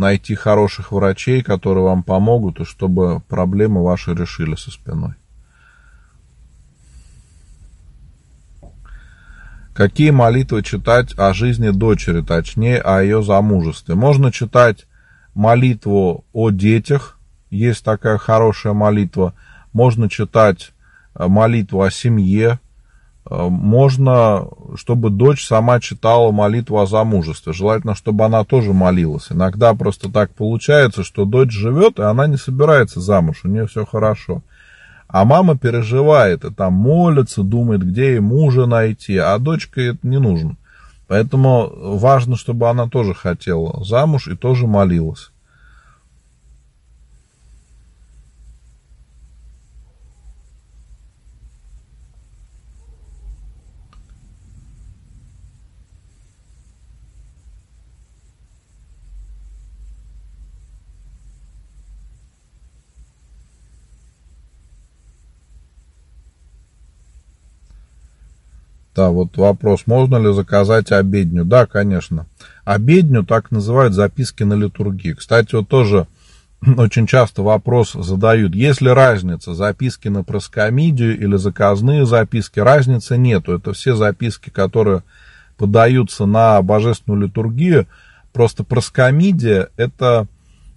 найти 0.00 0.34
хороших 0.34 0.90
врачей, 0.90 1.42
которые 1.42 1.84
вам 1.84 2.02
помогут, 2.02 2.60
и 2.60 2.64
чтобы 2.64 3.20
проблемы 3.28 3.84
ваши 3.84 4.14
решили 4.14 4.56
со 4.56 4.70
спиной. 4.70 5.14
Какие 9.74 10.10
молитвы 10.10 10.62
читать 10.62 11.16
о 11.16 11.32
жизни 11.32 11.70
дочери, 11.70 12.22
точнее 12.22 12.78
о 12.78 13.02
ее 13.02 13.22
замужестве? 13.22 13.94
Можно 13.94 14.32
читать 14.32 14.86
молитву 15.34 16.24
о 16.32 16.50
детях, 16.50 17.18
есть 17.50 17.84
такая 17.84 18.18
хорошая 18.18 18.72
молитва. 18.72 19.34
Можно 19.72 20.08
читать 20.08 20.72
молитву 21.14 21.82
о 21.82 21.90
семье, 21.90 22.58
Э, 22.60 22.69
можно, 23.28 24.48
чтобы 24.76 25.10
дочь 25.10 25.46
сама 25.46 25.80
читала 25.80 26.30
молитву 26.30 26.80
о 26.80 26.86
замужестве. 26.86 27.52
Желательно, 27.52 27.94
чтобы 27.94 28.24
она 28.24 28.44
тоже 28.44 28.72
молилась. 28.72 29.28
Иногда 29.30 29.74
просто 29.74 30.10
так 30.10 30.34
получается, 30.34 31.04
что 31.04 31.24
дочь 31.24 31.52
живет, 31.52 31.98
и 31.98 32.02
она 32.02 32.26
не 32.26 32.36
собирается 32.36 33.00
замуж, 33.00 33.40
у 33.44 33.48
нее 33.48 33.66
все 33.66 33.84
хорошо. 33.84 34.42
А 35.06 35.24
мама 35.24 35.58
переживает 35.58 36.44
и 36.44 36.52
там 36.52 36.72
молится, 36.72 37.42
думает, 37.42 37.82
где 37.82 38.12
ей 38.12 38.20
мужа 38.20 38.66
найти, 38.66 39.16
а 39.16 39.36
дочке 39.38 39.88
это 39.88 40.06
не 40.06 40.18
нужно. 40.18 40.56
Поэтому 41.08 41.68
важно, 41.98 42.36
чтобы 42.36 42.68
она 42.68 42.88
тоже 42.88 43.14
хотела 43.14 43.84
замуж 43.84 44.28
и 44.28 44.36
тоже 44.36 44.68
молилась. 44.68 45.32
Да, 68.94 69.10
вот 69.10 69.36
вопрос, 69.36 69.86
можно 69.86 70.16
ли 70.16 70.32
заказать 70.32 70.90
обедню? 70.90 71.44
Да, 71.44 71.66
конечно. 71.66 72.26
Обедню 72.64 73.24
так 73.24 73.50
называют 73.50 73.94
записки 73.94 74.42
на 74.42 74.54
литургии. 74.54 75.12
Кстати, 75.12 75.54
вот 75.54 75.68
тоже 75.68 76.08
очень 76.76 77.06
часто 77.06 77.42
вопрос 77.42 77.92
задают, 77.92 78.54
есть 78.54 78.80
ли 78.80 78.90
разница, 78.90 79.54
записки 79.54 80.08
на 80.08 80.24
проскомидию 80.24 81.18
или 81.18 81.36
заказные 81.36 82.04
записки, 82.04 82.58
разницы 82.58 83.16
нету. 83.16 83.54
Это 83.54 83.72
все 83.72 83.94
записки, 83.94 84.50
которые 84.50 85.04
подаются 85.56 86.26
на 86.26 86.60
божественную 86.60 87.28
литургию. 87.28 87.86
Просто 88.32 88.64
проскомидия– 88.64 89.68
это 89.76 90.26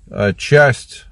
э, 0.07 0.33
часть 0.37 1.05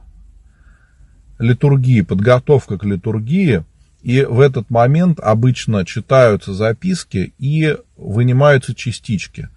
литургии, 1.39 2.01
подготовка 2.01 2.77
к 2.77 2.83
литургии– 2.83 3.63
И 4.01 4.23
в 4.23 4.39
этот 4.39 4.69
момент 4.69 5.19
обычно 5.19 5.85
читаются 5.85 6.53
записки 6.53 7.33
и 7.37 7.77
вынимаются 7.97 8.73
частички. 8.73 9.49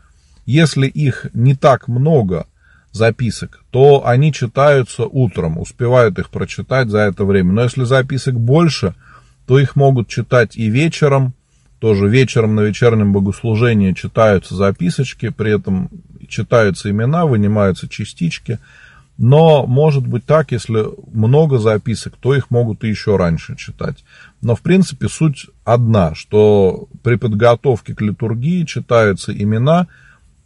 Если 0.44 0.86
их 0.86 1.26
не 1.32 1.54
так 1.54 1.88
много, 1.88 2.46
записок, 2.94 3.64
то 3.70 4.06
они 4.06 4.32
читаются 4.32 5.04
утром, 5.04 5.58
успевают 5.58 6.18
их 6.18 6.30
прочитать 6.30 6.88
за 6.88 6.98
это 6.98 7.24
время. 7.24 7.52
Но 7.52 7.62
если 7.64 7.84
записок 7.84 8.38
больше, 8.38 8.94
то 9.46 9.58
их 9.58 9.76
могут 9.76 10.08
читать 10.08 10.56
и 10.56 10.68
вечером, 10.68 11.34
тоже 11.80 12.08
вечером 12.08 12.54
на 12.54 12.60
вечернем 12.60 13.12
богослужении 13.12 13.92
читаются 13.92 14.54
записочки, 14.54 15.30
при 15.30 15.56
этом 15.56 15.90
читаются 16.28 16.90
имена, 16.90 17.26
вынимаются 17.26 17.88
частички. 17.88 18.58
Но 19.16 19.66
может 19.66 20.06
быть 20.06 20.24
так, 20.24 20.50
если 20.50 20.84
много 21.12 21.58
записок, 21.58 22.14
то 22.16 22.34
их 22.34 22.50
могут 22.50 22.82
и 22.82 22.88
еще 22.88 23.16
раньше 23.16 23.56
читать. 23.56 24.04
Но 24.40 24.56
в 24.56 24.60
принципе 24.60 25.08
суть 25.08 25.46
одна, 25.64 26.14
что 26.14 26.88
при 27.02 27.14
подготовке 27.14 27.94
к 27.94 28.00
литургии 28.00 28.64
читаются 28.64 29.32
имена, 29.32 29.86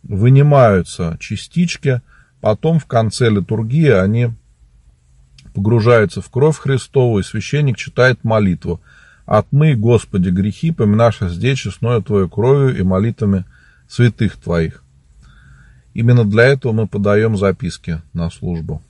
вынимаются 0.03 1.17
частички, 1.19 2.03
потом 2.41 2.79
в 2.79 2.87
конце 2.87 3.31
литургии 3.31 3.91
они 3.91 4.31
погружаются 5.55 6.21
в 6.21 6.29
кровь 6.29 6.59
Христову, 6.59 7.19
и 7.19 7.23
священник 7.23 7.77
читает 7.77 8.23
молитву– 8.23 8.81
Отмый, 9.29 9.75
Господи, 9.75 10.31
грехи, 10.31 10.71
поминаши 10.71 11.29
здесь 11.29 11.59
честною 11.59 12.03
Твою 12.03 12.31
кровью 12.31 12.79
и 12.79 12.83
молитвами 12.83 13.45
святых 13.87 14.37
Твоих. 14.37 14.83
Именно 15.99 16.25
для 16.25 16.45
этого 16.45 16.71
мы 16.71 16.87
подаем 16.87 17.37
записки 17.37 18.01
на 18.13 18.31
службу. 18.31 18.81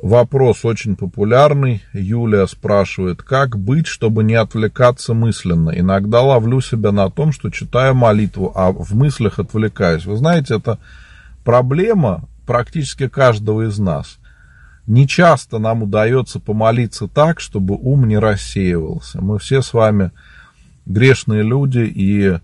Вопрос 0.00 0.64
очень 0.64 0.96
популярный. 0.96 1.82
Юлия 1.92 2.46
спрашивает, 2.46 3.22
как 3.22 3.58
быть, 3.58 3.86
чтобы 3.86 4.24
не 4.24 4.32
отвлекаться 4.32 5.12
мысленно? 5.12 5.78
Иногда 5.78 6.22
ловлю 6.22 6.62
себя 6.62 6.90
на 6.90 7.10
том, 7.10 7.32
что 7.32 7.50
читаю 7.50 7.94
молитву, 7.94 8.50
а 8.54 8.72
в 8.72 8.94
мыслях 8.94 9.38
отвлекаюсь. 9.38 10.06
Вы 10.06 10.16
знаете, 10.16 10.54
это 10.54 10.78
проблема 11.44 12.26
практически 12.46 13.08
каждого 13.08 13.68
из 13.68 13.78
нас 13.78 14.16
не 14.86 15.06
часто 15.06 15.58
нам 15.58 15.84
удается 15.84 16.40
помолиться 16.40 17.06
так, 17.06 17.38
чтобы 17.38 17.76
ум 17.76 18.08
не 18.08 18.18
рассеивался. 18.18 19.20
Мы 19.20 19.38
все 19.38 19.62
с 19.62 19.72
вами 19.72 20.10
грешные 20.86 21.42
люди 21.42 21.80
и 21.80 22.38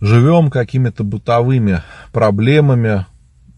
живем 0.00 0.50
какими-то 0.50 1.04
бытовыми 1.04 1.82
проблемами 2.12 3.06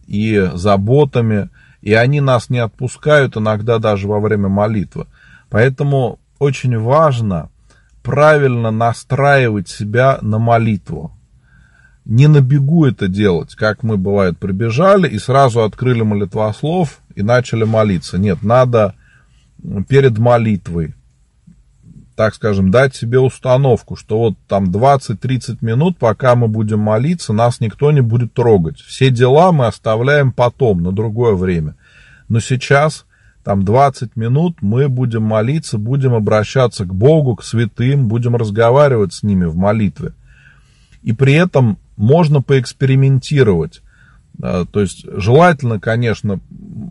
и 0.06 0.50
заботами, 0.54 1.50
и 1.80 1.94
они 1.94 2.20
нас 2.20 2.50
не 2.50 2.58
отпускают 2.58 3.36
иногда 3.36 3.78
даже 3.78 4.08
во 4.08 4.20
время 4.20 4.48
молитвы. 4.48 5.06
Поэтому 5.50 6.18
очень 6.38 6.78
важно 6.78 7.50
правильно 8.02 8.70
настраивать 8.70 9.68
себя 9.68 10.18
на 10.20 10.38
молитву 10.38 11.14
не 12.04 12.26
на 12.28 12.40
бегу 12.40 12.84
это 12.84 13.08
делать, 13.08 13.54
как 13.54 13.82
мы, 13.82 13.96
бывает, 13.96 14.38
прибежали 14.38 15.08
и 15.08 15.18
сразу 15.18 15.62
открыли 15.62 16.02
молитвослов 16.02 17.00
и 17.14 17.22
начали 17.22 17.64
молиться. 17.64 18.18
Нет, 18.18 18.42
надо 18.42 18.94
перед 19.88 20.18
молитвой, 20.18 20.94
так 22.16 22.34
скажем, 22.34 22.70
дать 22.70 22.94
себе 22.94 23.18
установку, 23.18 23.96
что 23.96 24.18
вот 24.18 24.34
там 24.46 24.66
20-30 24.66 25.58
минут, 25.62 25.98
пока 25.98 26.36
мы 26.36 26.48
будем 26.48 26.78
молиться, 26.78 27.32
нас 27.32 27.60
никто 27.60 27.90
не 27.90 28.02
будет 28.02 28.32
трогать. 28.32 28.80
Все 28.80 29.10
дела 29.10 29.50
мы 29.52 29.66
оставляем 29.66 30.32
потом, 30.32 30.82
на 30.82 30.92
другое 30.92 31.34
время. 31.34 31.76
Но 32.28 32.40
сейчас, 32.40 33.04
там 33.42 33.64
20 33.64 34.16
минут, 34.16 34.58
мы 34.60 34.88
будем 34.88 35.24
молиться, 35.24 35.76
будем 35.76 36.14
обращаться 36.14 36.84
к 36.84 36.94
Богу, 36.94 37.34
к 37.36 37.42
святым, 37.42 38.06
будем 38.06 38.36
разговаривать 38.36 39.12
с 39.12 39.22
ними 39.22 39.46
в 39.46 39.56
молитве. 39.56 40.12
И 41.02 41.12
при 41.12 41.34
этом 41.34 41.78
можно 41.96 42.42
поэкспериментировать. 42.42 43.82
То 44.40 44.80
есть 44.80 45.06
желательно, 45.16 45.78
конечно, 45.78 46.40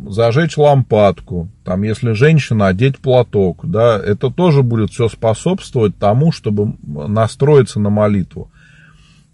зажечь 0.08 0.58
лампадку, 0.58 1.50
там, 1.64 1.84
если 1.84 2.14
женщина, 2.14 2.68
одеть 2.68 3.00
платок, 3.00 3.60
да, 3.64 4.00
это 4.00 4.30
тоже 4.30 4.64
будет 4.64 4.92
все 4.92 5.10
способствовать 5.10 5.98
тому, 5.98 6.32
чтобы 6.32 6.76
настроиться 6.82 7.80
на 7.80 7.90
молитву. 7.90 8.50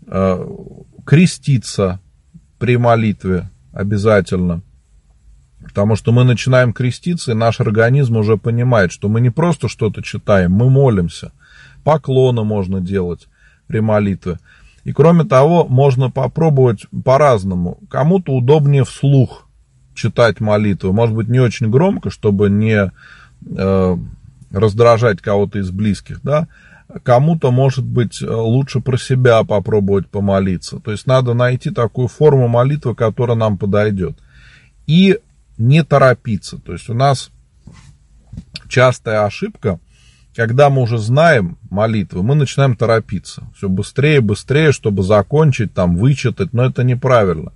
А, 0.08 0.44
креститься 1.06 2.00
при 2.58 2.78
молитве 2.78 3.50
обязательно, 3.72 4.62
потому 5.64 5.96
что 5.96 6.12
мы 6.12 6.24
начинаем 6.24 6.74
креститься, 6.74 7.32
и 7.32 7.36
наш 7.36 7.60
организм 7.62 8.18
уже 8.18 8.38
понимает, 8.38 8.92
что 8.92 9.08
мы 9.08 9.22
не 9.22 9.30
просто 9.30 9.68
что-то 9.68 10.02
читаем, 10.02 10.52
мы 10.52 10.70
молимся. 10.70 11.32
Поклоны 11.84 12.44
можно 12.44 12.82
делать 12.82 13.28
при 13.68 13.80
молитве. 13.80 14.40
И 14.84 14.94
кроме 14.94 15.24
того, 15.24 15.66
можно 15.68 16.10
попробовать 16.10 16.86
по-разному. 17.04 17.80
Кому-то 17.90 18.34
удобнее 18.34 18.84
вслух 18.84 19.48
читать 19.94 20.40
молитву. 20.40 20.94
Может 20.94 21.16
быть, 21.16 21.28
не 21.28 21.40
очень 21.40 21.70
громко, 21.70 22.10
чтобы 22.10 22.50
не 22.50 22.92
э, 23.46 23.98
раздражать 24.52 25.22
кого-то 25.22 25.60
из 25.60 25.72
близких, 25.72 26.22
да. 26.24 26.48
Кому-то, 27.04 27.52
может 27.52 27.86
быть, 27.86 28.20
лучше 28.22 28.80
про 28.80 28.98
себя 28.98 29.44
попробовать 29.44 30.08
помолиться. 30.08 30.80
То 30.80 30.92
есть 30.92 31.06
надо 31.06 31.34
найти 31.34 31.70
такую 31.70 32.08
форму 32.08 32.48
молитвы, 32.48 32.96
которая 32.96 33.38
нам 33.38 33.58
подойдет. 33.58 34.18
И 34.88 35.20
не 35.58 35.84
торопиться. 35.84 36.58
То 36.58 36.74
есть 36.74 36.90
у 36.90 36.94
нас 36.94 37.30
частая 38.68 39.26
ошибка– 39.26 39.80
когда 40.36 40.70
мы 40.70 40.84
уже 40.84 40.98
знаем 40.98 41.58
молитвы, 41.70 42.24
мы 42.24 42.36
начинаем 42.36 42.76
торопиться. 42.76 43.44
Все 43.56 43.68
быстрее, 43.68 44.22
быстрее, 44.22 44.72
чтобы 44.72 45.04
закончить, 45.04 45.74
там, 45.74 45.98
вычитать, 45.98 46.54
но 46.54 46.66
это 46.66 46.84
неправильно. 46.84 47.52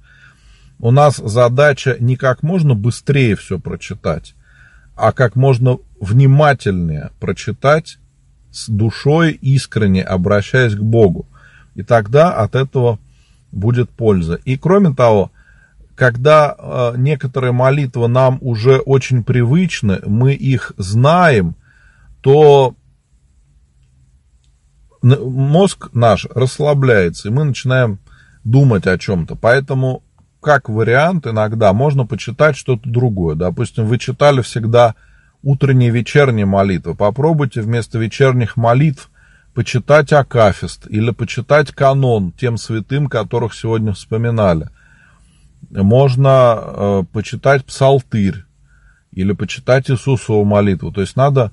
У 0.79 0.91
нас 0.91 1.17
задача 1.17 1.95
не 1.99 2.15
как 2.15 2.43
можно 2.43 2.73
быстрее 2.73 3.35
все 3.35 3.59
прочитать, 3.59 4.35
а 4.95 5.11
как 5.11 5.35
можно 5.35 5.77
внимательнее 5.99 7.11
прочитать 7.19 7.99
с 8.51 8.67
душой 8.67 9.31
искренне, 9.31 10.03
обращаясь 10.03 10.75
к 10.75 10.81
Богу. 10.81 11.27
И 11.75 11.83
тогда 11.83 12.33
от 12.33 12.55
этого 12.55 12.99
будет 13.51 13.89
польза. 13.91 14.39
И 14.45 14.57
кроме 14.57 14.93
того, 14.93 15.31
когда 15.95 16.55
э, 16.57 16.93
некоторые 16.97 17.51
молитвы 17.51 18.07
нам 18.07 18.39
уже 18.41 18.77
очень 18.77 19.23
привычны, 19.23 20.01
мы 20.05 20.33
их 20.33 20.73
знаем– 20.77 21.55
то 22.23 22.75
мозг 25.01 25.89
наш 25.93 26.25
расслабляется, 26.33 27.27
и 27.27 27.31
мы 27.31 27.43
начинаем 27.43 27.99
думать 28.45 28.87
о 28.87 28.97
чем-то. 28.97 29.35
Поэтому, 29.35 30.03
как 30.41 30.69
вариант, 30.69 31.27
иногда 31.27 31.73
можно 31.73 32.05
почитать 32.05 32.55
что-то 32.55 32.89
другое. 32.89 33.35
Допустим, 33.35 33.85
вы 33.85 33.99
читали 33.99 34.41
всегда 34.41 34.95
утренние 35.41 35.89
и 35.89 35.91
вечерние 35.91 36.45
молитвы. 36.45 36.95
Попробуйте 36.95 37.61
вместо 37.61 37.99
вечерних 37.99 38.55
молитв 38.55 39.09
почитать 39.53 40.13
Акафист 40.13 40.87
или 40.89 41.11
почитать 41.11 41.73
канон 41.73 42.31
тем 42.31 42.55
святым, 42.55 43.07
которых 43.07 43.53
сегодня 43.53 43.91
вспоминали. 43.91 44.69
Можно 45.69 46.59
э, 46.61 47.03
почитать 47.11 47.65
Псалтырь 47.65 48.45
или 49.11 49.33
почитать 49.33 49.91
Иисусову 49.91 50.45
молитву. 50.45 50.93
То 50.93 51.01
есть 51.01 51.17
надо 51.17 51.51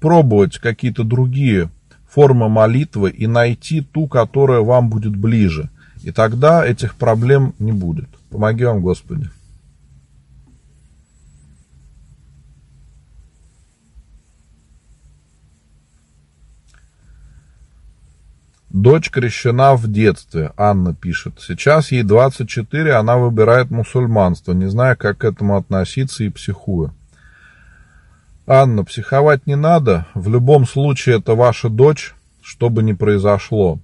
пробовать 0.00 0.58
какие-то 0.58 1.04
другие 1.04 1.70
формы 2.08 2.48
молитвы 2.48 3.10
и 3.10 3.26
найти 3.26 3.80
ту, 3.80 4.08
которая 4.08 4.60
вам 4.60 4.90
будет 4.90 5.16
ближе. 5.16 5.70
И 6.02 6.12
тогда 6.12 6.66
этих 6.66 6.96
проблем 6.96 7.54
не 7.58 7.72
будет. 7.72 8.08
Помоги 8.30 8.64
вам, 8.64 8.80
Господи. 8.80 9.28
Дочь 18.70 19.10
крещена 19.10 19.74
в 19.74 19.90
детстве, 19.90 20.52
Анна 20.56 20.94
пишет. 20.94 21.34
Сейчас 21.40 21.90
ей 21.90 22.04
24, 22.04 22.94
она 22.94 23.16
выбирает 23.16 23.70
мусульманство, 23.72 24.52
не 24.52 24.66
зная, 24.66 24.94
как 24.94 25.18
к 25.18 25.24
этому 25.24 25.56
относиться 25.56 26.22
и 26.22 26.28
психуя. 26.28 26.92
Анна, 28.52 28.84
психовать 28.84 29.46
не 29.46 29.54
надо. 29.54 30.08
В 30.12 30.28
любом 30.28 30.66
случае 30.66 31.18
это 31.18 31.36
ваша 31.36 31.68
дочь, 31.68 32.16
что 32.42 32.68
бы 32.68 32.82
ни 32.82 32.94
произошло. 32.94 33.78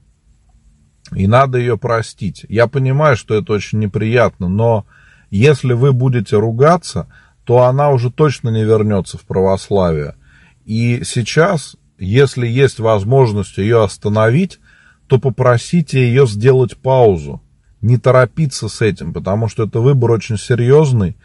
И 1.15 1.29
надо 1.29 1.59
ее 1.59 1.79
простить. 1.79 2.45
Я 2.49 2.67
понимаю, 2.67 3.17
что 3.17 3.37
это 3.37 3.53
очень 3.53 3.79
неприятно, 3.79 4.49
но 4.49 4.85
если 5.31 5.73
вы 5.73 5.93
будете 5.93 6.37
ругаться, 6.37 7.07
то 7.45 7.63
она 7.63 7.91
уже 7.91 8.11
точно 8.11 8.49
не 8.49 8.65
вернется 8.65 9.19
в 9.19 9.21
православие. 9.21 10.17
И 10.65 11.03
сейчас, 11.05 11.77
если 11.97 12.49
есть 12.49 12.81
возможность 12.81 13.59
ее 13.59 13.85
остановить, 13.85 14.59
то 15.07 15.21
попросите 15.21 16.01
ее 16.01 16.27
сделать 16.27 16.77
паузу. 16.77 17.41
Не 17.83 17.99
торопиться 17.99 18.69
с 18.69 18.83
этим, 18.83 19.13
потому 19.13 19.47
что 19.47 19.63
это 19.63 19.79
выбор 19.79 20.11
очень 20.11 20.39
серьезный. 20.39 21.17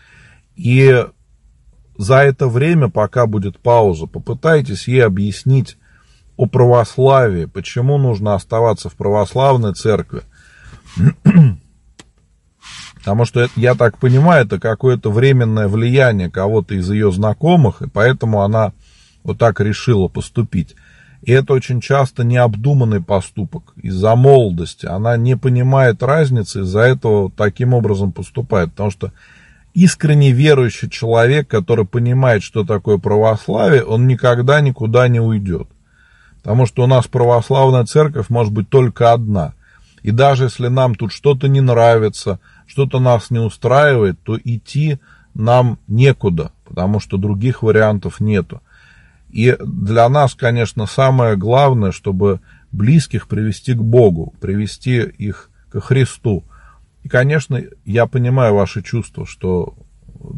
И 0.55 1.07
за 1.97 2.17
это 2.17 2.47
время, 2.47 2.89
пока 2.89 3.25
будет 3.25 3.59
пауза, 3.59 4.07
попытайтесь 4.07 4.87
ей 4.87 5.05
объяснить 5.05 5.77
о 6.37 6.45
православии, 6.47 7.45
почему 7.45 7.97
нужно 7.97 8.35
оставаться 8.35 8.89
в 8.89 8.95
православной 8.95 9.73
церкви. 9.73 10.23
Потому 12.95 13.25
что, 13.25 13.47
я 13.55 13.75
так 13.75 13.97
понимаю, 13.97 14.45
это 14.45 14.59
какое-то 14.59 15.11
временное 15.11 15.67
влияние 15.67 16.29
кого-то 16.29 16.75
из 16.75 16.89
ее 16.89 17.11
знакомых, 17.11 17.81
и 17.81 17.89
поэтому 17.89 18.41
она 18.41 18.73
вот 19.23 19.39
так 19.39 19.59
решила 19.59 20.07
поступить. 20.07 20.75
И 21.21 21.31
это 21.31 21.53
очень 21.53 21.81
часто 21.81 22.23
необдуманный 22.23 23.01
поступок 23.01 23.73
из-за 23.75 24.15
молодости. 24.15 24.87
Она 24.87 25.17
не 25.17 25.37
понимает 25.37 26.01
разницы, 26.01 26.61
из-за 26.61 26.81
этого 26.81 27.31
таким 27.31 27.73
образом 27.73 28.11
поступает. 28.11 28.71
Потому 28.71 28.89
что 28.89 29.11
искренне 29.73 30.31
верующий 30.31 30.89
человек, 30.89 31.47
который 31.47 31.85
понимает, 31.85 32.43
что 32.43 32.63
такое 32.63 32.97
православие, 32.97 33.83
он 33.83 34.07
никогда 34.07 34.61
никуда 34.61 35.07
не 35.07 35.19
уйдет. 35.19 35.67
Потому 36.43 36.65
что 36.65 36.83
у 36.83 36.87
нас 36.87 37.07
православная 37.07 37.85
церковь 37.85 38.29
может 38.29 38.51
быть 38.51 38.69
только 38.69 39.13
одна. 39.13 39.53
И 40.01 40.11
даже 40.11 40.45
если 40.45 40.67
нам 40.67 40.95
тут 40.95 41.11
что-то 41.11 41.47
не 41.47 41.61
нравится, 41.61 42.39
что-то 42.65 42.99
нас 42.99 43.29
не 43.29 43.39
устраивает, 43.39 44.19
то 44.23 44.37
идти 44.43 44.99
нам 45.33 45.77
некуда, 45.87 46.51
потому 46.65 46.99
что 46.99 47.17
других 47.17 47.63
вариантов 47.63 48.19
нету. 48.19 48.61
И 49.29 49.55
для 49.59 50.09
нас, 50.09 50.33
конечно, 50.35 50.87
самое 50.87 51.37
главное, 51.37 51.91
чтобы 51.91 52.41
близких 52.71 53.27
привести 53.27 53.73
к 53.73 53.81
Богу, 53.81 54.33
привести 54.41 55.01
их 55.01 55.49
к 55.71 55.79
Христу. 55.79 56.43
И, 57.03 57.09
конечно, 57.09 57.61
я 57.85 58.05
понимаю 58.05 58.55
ваши 58.55 58.81
чувства, 58.81 59.25
что 59.25 59.75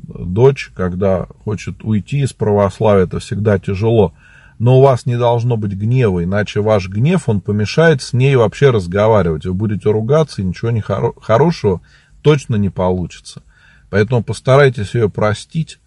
дочь, 0.08 0.72
когда 0.76 1.28
хочет 1.44 1.84
уйти 1.84 2.22
из 2.22 2.34
православия, 2.34 3.04
это 3.04 3.20
всегда 3.20 3.60
тяжело. 3.60 4.14
Но 4.60 4.80
у 4.80 4.82
вас 4.82 5.06
не 5.06 5.18
должно 5.18 5.58
быть 5.58 5.74
гнева, 5.74 6.24
иначе 6.24 6.62
ваш 6.62 6.88
гнев, 6.88 7.28
он 7.28 7.42
помешает 7.42 8.02
с 8.02 8.14
ней 8.14 8.36
вообще 8.36 8.70
разговаривать. 8.70 9.46
Вы 9.46 9.54
будете 9.54 9.90
ругаться, 9.92 10.42
и 10.42 10.46
ничего 10.46 10.72
не 10.72 10.80
хоро- 10.80 11.20
хорошего 11.20 11.82
точно 12.22 12.56
не 12.56 12.70
получится. 12.70 13.42
Поэтому 13.90 14.24
постарайтесь 14.24 14.96
ее 14.96 15.10
простить, 15.10 15.80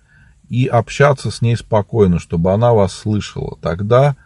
и 0.48 0.66
общаться 0.66 1.30
с 1.30 1.42
ней 1.42 1.56
спокойно, 1.56 2.18
чтобы 2.18 2.52
она 2.52 2.72
вас 2.72 2.92
слышала. 2.92 3.58
Тогда 3.60 4.16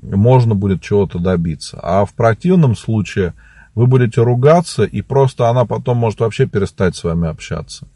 можно 0.00 0.54
будет 0.54 0.82
чего-то 0.82 1.18
добиться. 1.18 1.78
А 1.82 2.04
в 2.04 2.14
противном 2.14 2.76
случае 2.76 3.34
вы 3.74 3.86
будете 3.86 4.22
ругаться, 4.22 4.84
и 4.84 5.02
просто 5.02 5.48
она 5.48 5.64
потом 5.64 5.98
может 5.98 6.20
вообще 6.20 6.46
перестать 6.46 6.96
с 6.96 7.04
вами 7.04 7.28
общаться. 7.28 7.86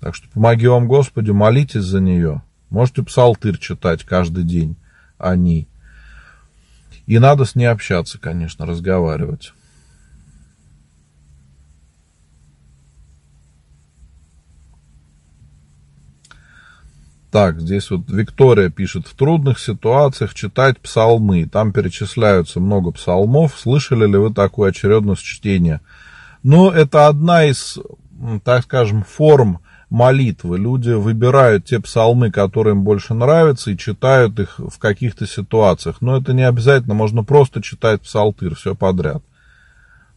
Так 0.00 0.14
что 0.14 0.28
помоги 0.28 0.66
вам 0.66 0.88
Господи, 0.88 1.30
молитесь 1.30 1.82
за 1.82 2.00
нее. 2.00 2.42
Можете 2.70 3.02
псалтырь 3.02 3.58
читать 3.58 4.04
каждый 4.04 4.44
день 4.44 4.76
о 5.18 5.36
ней. 5.36 5.68
И 7.06 7.18
надо 7.18 7.44
с 7.44 7.54
ней 7.54 7.66
общаться, 7.66 8.18
конечно, 8.18 8.66
разговаривать. 8.66 9.52
Так, 17.30 17.60
здесь 17.60 17.90
вот 17.90 18.08
Виктория 18.08 18.70
пишет, 18.70 19.06
в 19.06 19.14
трудных 19.14 19.60
ситуациях 19.60 20.34
читать 20.34 20.80
псалмы. 20.80 21.46
Там 21.46 21.72
перечисляются 21.72 22.58
много 22.58 22.90
псалмов. 22.90 23.56
Слышали 23.56 24.06
ли 24.06 24.16
вы 24.16 24.34
такую 24.34 24.68
очередность 24.68 25.22
чтения? 25.22 25.80
Ну, 26.42 26.70
это 26.70 27.06
одна 27.06 27.44
из, 27.44 27.78
так 28.42 28.64
скажем, 28.64 29.04
форм 29.04 29.60
молитвы. 29.90 30.58
Люди 30.58 30.90
выбирают 30.90 31.66
те 31.66 31.78
псалмы, 31.78 32.32
которые 32.32 32.74
им 32.74 32.82
больше 32.82 33.14
нравятся, 33.14 33.70
и 33.70 33.78
читают 33.78 34.40
их 34.40 34.58
в 34.58 34.78
каких-то 34.78 35.26
ситуациях. 35.26 35.96
Но 36.00 36.16
это 36.16 36.32
не 36.32 36.42
обязательно, 36.42 36.94
можно 36.94 37.22
просто 37.22 37.62
читать 37.62 38.00
псалтырь, 38.00 38.54
все 38.54 38.74
подряд 38.74 39.22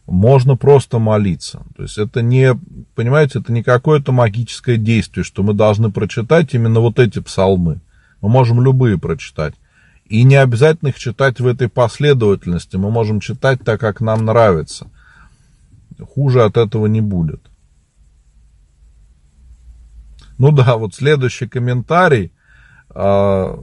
можно 0.06 0.56
просто 0.56 0.98
молиться. 0.98 1.62
То 1.76 1.82
есть 1.82 1.98
это 1.98 2.20
не, 2.22 2.54
понимаете, 2.94 3.38
это 3.38 3.52
не 3.52 3.62
какое-то 3.62 4.12
магическое 4.12 4.76
действие, 4.76 5.24
что 5.24 5.42
мы 5.42 5.54
должны 5.54 5.90
прочитать 5.90 6.54
именно 6.54 6.80
вот 6.80 6.98
эти 6.98 7.20
псалмы. 7.20 7.80
Мы 8.20 8.28
можем 8.28 8.60
любые 8.60 8.98
прочитать. 8.98 9.54
И 10.04 10.22
не 10.22 10.36
обязательно 10.36 10.90
их 10.90 10.98
читать 10.98 11.40
в 11.40 11.46
этой 11.46 11.68
последовательности. 11.68 12.76
Мы 12.76 12.90
можем 12.90 13.20
читать 13.20 13.60
так, 13.64 13.80
как 13.80 14.00
нам 14.00 14.24
нравится. 14.26 14.90
Хуже 16.14 16.42
от 16.42 16.58
этого 16.58 16.86
не 16.86 17.00
будет. 17.00 17.40
Ну 20.36 20.52
да, 20.52 20.76
вот 20.76 20.94
следующий 20.94 21.46
комментарий. 21.46 22.32
А, 22.90 23.58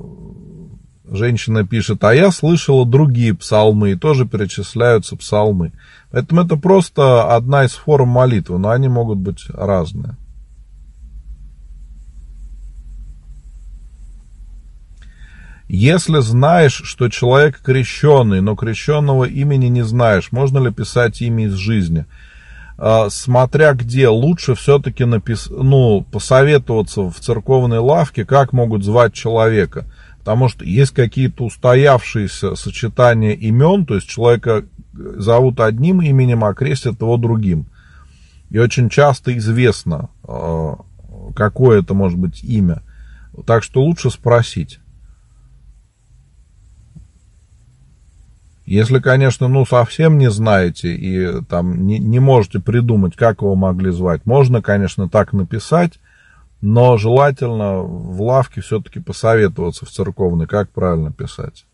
женщина 1.10 1.68
пишет, 1.68 2.04
а 2.04 2.14
я 2.16 2.32
слышала 2.32 2.86
другие 2.86 3.36
псалмы, 3.36 3.92
и 3.92 3.96
тоже 3.96 4.26
перечисляются 4.26 5.16
псалмы. 5.16 5.74
Поэтому 6.12 6.42
это 6.42 6.58
просто 6.58 7.34
одна 7.34 7.64
из 7.64 7.72
форм 7.72 8.10
молитвы, 8.10 8.60
но 8.60 8.70
они 8.70 8.90
могут 8.90 9.20
быть 9.20 9.46
разные. 9.50 10.18
Если 15.68 16.20
знаешь, 16.20 16.82
что 16.84 17.08
человек 17.08 17.62
крещенный, 17.64 18.42
но 18.42 18.58
крещенного 18.58 19.24
имени 19.24 19.68
не 19.68 19.84
знаешь, 19.84 20.34
можно 20.34 20.60
ли 20.60 20.70
писать 20.70 21.22
имя 21.22 21.46
из 21.46 21.54
жизни? 21.54 22.06
А, 22.78 23.10
смотря 23.10 23.74
где, 23.74 24.10
лучше 24.10 24.54
все-таки 24.56 25.06
напис... 25.06 25.48
ну, 25.50 26.02
посоветоваться 26.12 27.10
в 27.10 27.18
церковной 27.22 27.78
лавке, 27.78 28.26
как 28.26 28.52
могут 28.52 28.84
звать 28.84 29.14
человека– 29.14 29.86
Потому 30.22 30.50
что 30.50 30.64
есть 30.64 30.92
какие-то 30.92 31.46
устоявшиеся 31.46 32.54
сочетания 32.54 33.32
имен, 33.34 33.88
то 33.88 33.96
есть 33.96 34.08
человека 34.08 34.66
зовут 34.94 35.60
одним 35.60 36.00
именем, 36.00 36.44
а 36.44 36.54
крестят 36.54 37.02
его 37.02 37.18
другим. 37.18 37.66
И 38.52 38.60
очень 38.60 38.90
часто 38.90 39.36
известно, 39.36 40.12
э, 40.28 40.74
какое 41.36 41.82
это 41.82 41.96
может 41.96 42.20
быть 42.20 42.44
имя. 42.44 42.84
Так 43.48 43.64
что 43.64 43.82
лучше 43.82 44.12
спросить. 44.12 44.80
Если, 48.68 49.00
конечно, 49.00 49.48
ну, 49.48 49.66
совсем 49.66 50.20
не 50.20 50.30
знаете 50.30 50.94
и 50.94 51.42
там 51.46 51.88
не, 51.88 51.98
не 51.98 52.20
можете 52.20 52.60
придумать, 52.60 53.16
как 53.16 53.42
его 53.42 53.56
могли 53.56 53.90
звать, 53.90 54.28
можно, 54.28 54.62
конечно, 54.62 55.10
так 55.10 55.34
написать, 55.34 56.00
но 56.62 56.98
желательно 56.98 57.80
в 57.80 58.22
лавке 58.22 58.62
все-таки 58.62 59.00
посоветоваться 59.00 59.86
в 59.86 59.90
церковной, 59.90 60.46
как 60.48 60.70
правильно 60.70 61.12
писать. 61.12 61.66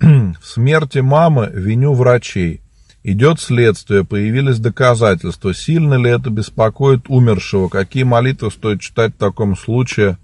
В 0.00 0.42
смерти 0.42 0.98
мамы 0.98 1.50
виню 1.52 1.92
врачей. 1.92 2.62
Идет 3.02 3.40
следствие, 3.40 4.04
появились 4.04 4.58
доказательства. 4.58 5.54
Сильно 5.54 5.94
ли 5.94 6.10
это 6.10 6.30
беспокоит 6.30 7.08
умершего? 7.08 7.68
Какие 7.68 8.02
молитвы 8.02 8.50
стоит 8.50 8.80
читать 8.80 9.14
в 9.14 9.18
таком 9.18 9.56
случае? 9.56 10.18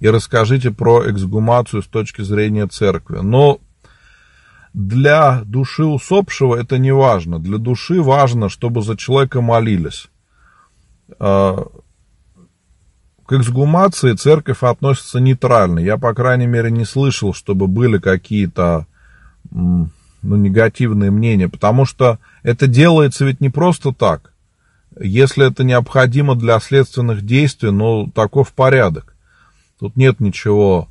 И 0.00 0.08
расскажите 0.08 0.70
про 0.70 1.10
эксгумацию 1.10 1.82
с 1.82 1.86
точки 1.86 2.22
зрения 2.22 2.66
церкви. 2.66 3.18
Но 3.20 3.60
для 4.74 5.42
души 5.44 5.84
усопшего 5.84 6.56
это 6.56 6.78
не 6.78 6.92
важно. 6.92 7.38
Для 7.38 7.58
души 7.58 8.02
важно, 8.02 8.48
чтобы 8.48 8.82
за 8.82 8.96
человека 8.96 9.40
молились. 9.40 10.08
А, 11.20 11.68
к 13.24 13.32
эксгумации 13.32 14.14
церковь 14.14 14.62
относится 14.62 15.20
нейтрально. 15.20 15.78
Я, 15.78 15.96
по 15.96 16.12
крайней 16.12 16.46
мере, 16.46 16.72
не 16.72 16.84
слышал, 16.84 17.32
чтобы 17.32 17.68
были 17.68 17.98
какие-то 17.98 18.86
ну, 19.52 19.90
негативные 20.22 21.12
мнения, 21.12 21.48
потому 21.48 21.84
что 21.84 22.18
это 22.42 22.66
делается 22.66 23.24
ведь 23.24 23.40
не 23.40 23.50
просто 23.50 23.92
так. 23.92 24.32
Если 25.00 25.46
это 25.46 25.62
необходимо 25.62 26.34
для 26.34 26.58
следственных 26.58 27.22
действий, 27.22 27.70
ну, 27.70 28.10
таков 28.10 28.52
порядок. 28.52 29.14
Тут 29.78 29.96
нет 29.96 30.18
ничего 30.18 30.88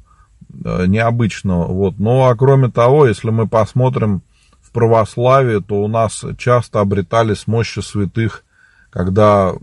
необычного. 0.53 1.65
Вот. 1.65 1.95
Ну, 1.97 2.23
а 2.23 2.35
кроме 2.35 2.69
того, 2.69 3.07
если 3.07 3.29
мы 3.29 3.47
посмотрим 3.47 4.21
в 4.61 4.71
православие, 4.71 5.61
то 5.61 5.83
у 5.83 5.87
нас 5.87 6.23
часто 6.37 6.79
обретались 6.79 7.47
мощи 7.47 7.79
святых, 7.79 8.43
когда 8.89 9.53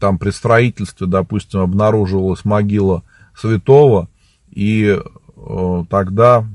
там 0.00 0.18
при 0.18 0.30
строительстве, 0.30 1.06
допустим, 1.06 1.60
обнаруживалась 1.60 2.44
могила 2.44 3.02
святого, 3.36 4.08
и 4.50 4.98
э, 5.36 5.84
тогда 5.88 6.46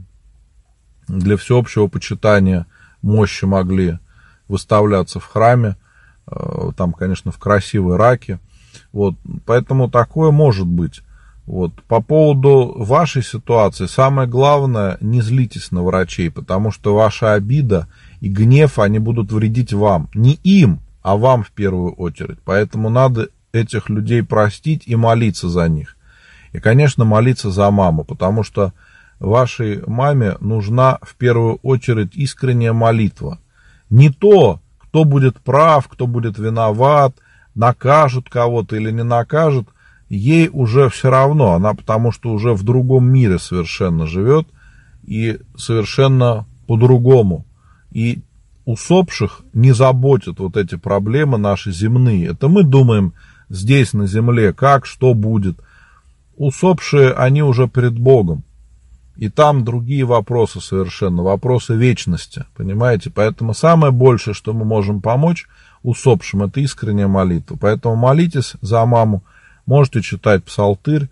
для 1.08 1.38
всеобщего 1.38 1.88
почитания 1.88 2.68
мощи 3.02 3.46
могли 3.46 4.00
выставляться 4.48 5.20
в 5.20 5.26
храме, 5.26 5.78
э, 6.28 6.72
там, 6.78 6.94
конечно, 6.94 7.32
в 7.32 7.40
красивой 7.40 7.98
раке. 7.98 8.40
Вот, 8.92 9.16
поэтому 9.46 9.90
такое 9.90 10.32
может 10.32 10.68
быть. 10.68 11.02
Вот. 11.50 11.74
По 11.88 12.00
поводу 12.00 12.76
вашей 12.78 13.24
ситуации, 13.24 13.88
самое 13.88 14.28
главное, 14.28 15.00
не 15.02 15.20
злитесь 15.20 15.72
на 15.72 15.82
врачей, 15.82 16.30
потому 16.30 16.70
что 16.70 16.94
ваша 16.94 17.34
обида 17.34 17.88
и 18.22 18.30
гнев, 18.30 18.78
они 18.78 19.00
будут 19.00 19.32
вредить 19.32 19.74
вам. 19.74 20.12
Не 20.14 20.34
им, 20.44 20.80
а 21.02 21.18
вам 21.18 21.42
в 21.42 21.50
первую 21.50 21.94
очередь. 21.94 22.38
Поэтому 22.46 22.90
надо 22.90 23.30
этих 23.52 23.90
людей 23.90 24.22
простить 24.22 24.84
и 24.86 24.96
молиться 24.96 25.50
за 25.50 25.68
них. 25.68 25.98
И, 26.54 26.60
конечно, 26.60 27.04
молиться 27.04 27.50
за 27.50 27.72
маму, 27.72 28.04
потому 28.04 28.44
что 28.44 28.72
вашей 29.20 29.82
маме 29.88 30.36
нужна 30.42 31.00
в 31.02 31.16
первую 31.16 31.56
очередь 31.64 32.16
искренняя 32.16 32.74
молитва. 32.74 33.40
Не 33.90 34.12
то, 34.12 34.60
кто 34.78 35.04
будет 35.04 35.40
прав, 35.40 35.88
кто 35.88 36.06
будет 36.06 36.38
виноват, 36.38 37.16
накажут 37.56 38.30
кого-то 38.30 38.76
или 38.76 38.92
не 38.92 39.04
накажут– 39.04 39.68
ей 40.10 40.50
уже 40.52 40.90
все 40.90 41.10
равно, 41.10 41.54
она 41.54 41.74
потому 41.74 42.12
что 42.12 42.32
уже 42.32 42.54
в 42.54 42.64
другом 42.64 43.10
мире 43.10 43.40
совершенно 43.40 44.08
живет 44.08 44.48
и 45.06 45.40
совершенно 45.56 46.46
по-другому. 46.68 47.46
И 47.92 48.20
усопших 48.66 49.42
не 49.54 49.72
заботят 49.72 50.40
вот 50.40 50.58
эти 50.58 50.76
проблемы 50.76 51.38
наши 51.38 51.72
земные. 51.72 52.28
Это 52.28 52.48
мы 52.48 52.64
думаем 52.64 53.14
здесь 53.50 53.94
на 53.94 54.08
земле, 54.08 54.54
как, 54.54 54.86
что 54.86 55.14
будет. 55.14 55.60
Усопшие, 56.38 57.12
они 57.14 57.42
уже 57.44 57.68
перед 57.68 57.98
Богом. 57.98 58.44
И 59.18 59.28
там 59.28 59.66
другие 59.66 60.06
вопросы 60.06 60.62
совершенно, 60.62 61.24
вопросы 61.24 61.76
вечности, 61.76 62.46
понимаете? 62.56 63.10
Поэтому 63.10 63.54
самое 63.54 63.92
большее, 63.92 64.34
что 64.34 64.54
мы 64.54 64.64
можем 64.64 65.02
помочь 65.02 65.48
усопшим, 65.84 66.44
это 66.44 66.62
искренняя 66.62 67.08
молитва. 67.08 67.58
Поэтому 67.60 67.96
молитесь 67.96 68.54
за 68.62 68.86
маму, 68.86 69.24
Можете 69.70 70.02
читать 70.02 70.44
псалтырь, 70.44 71.10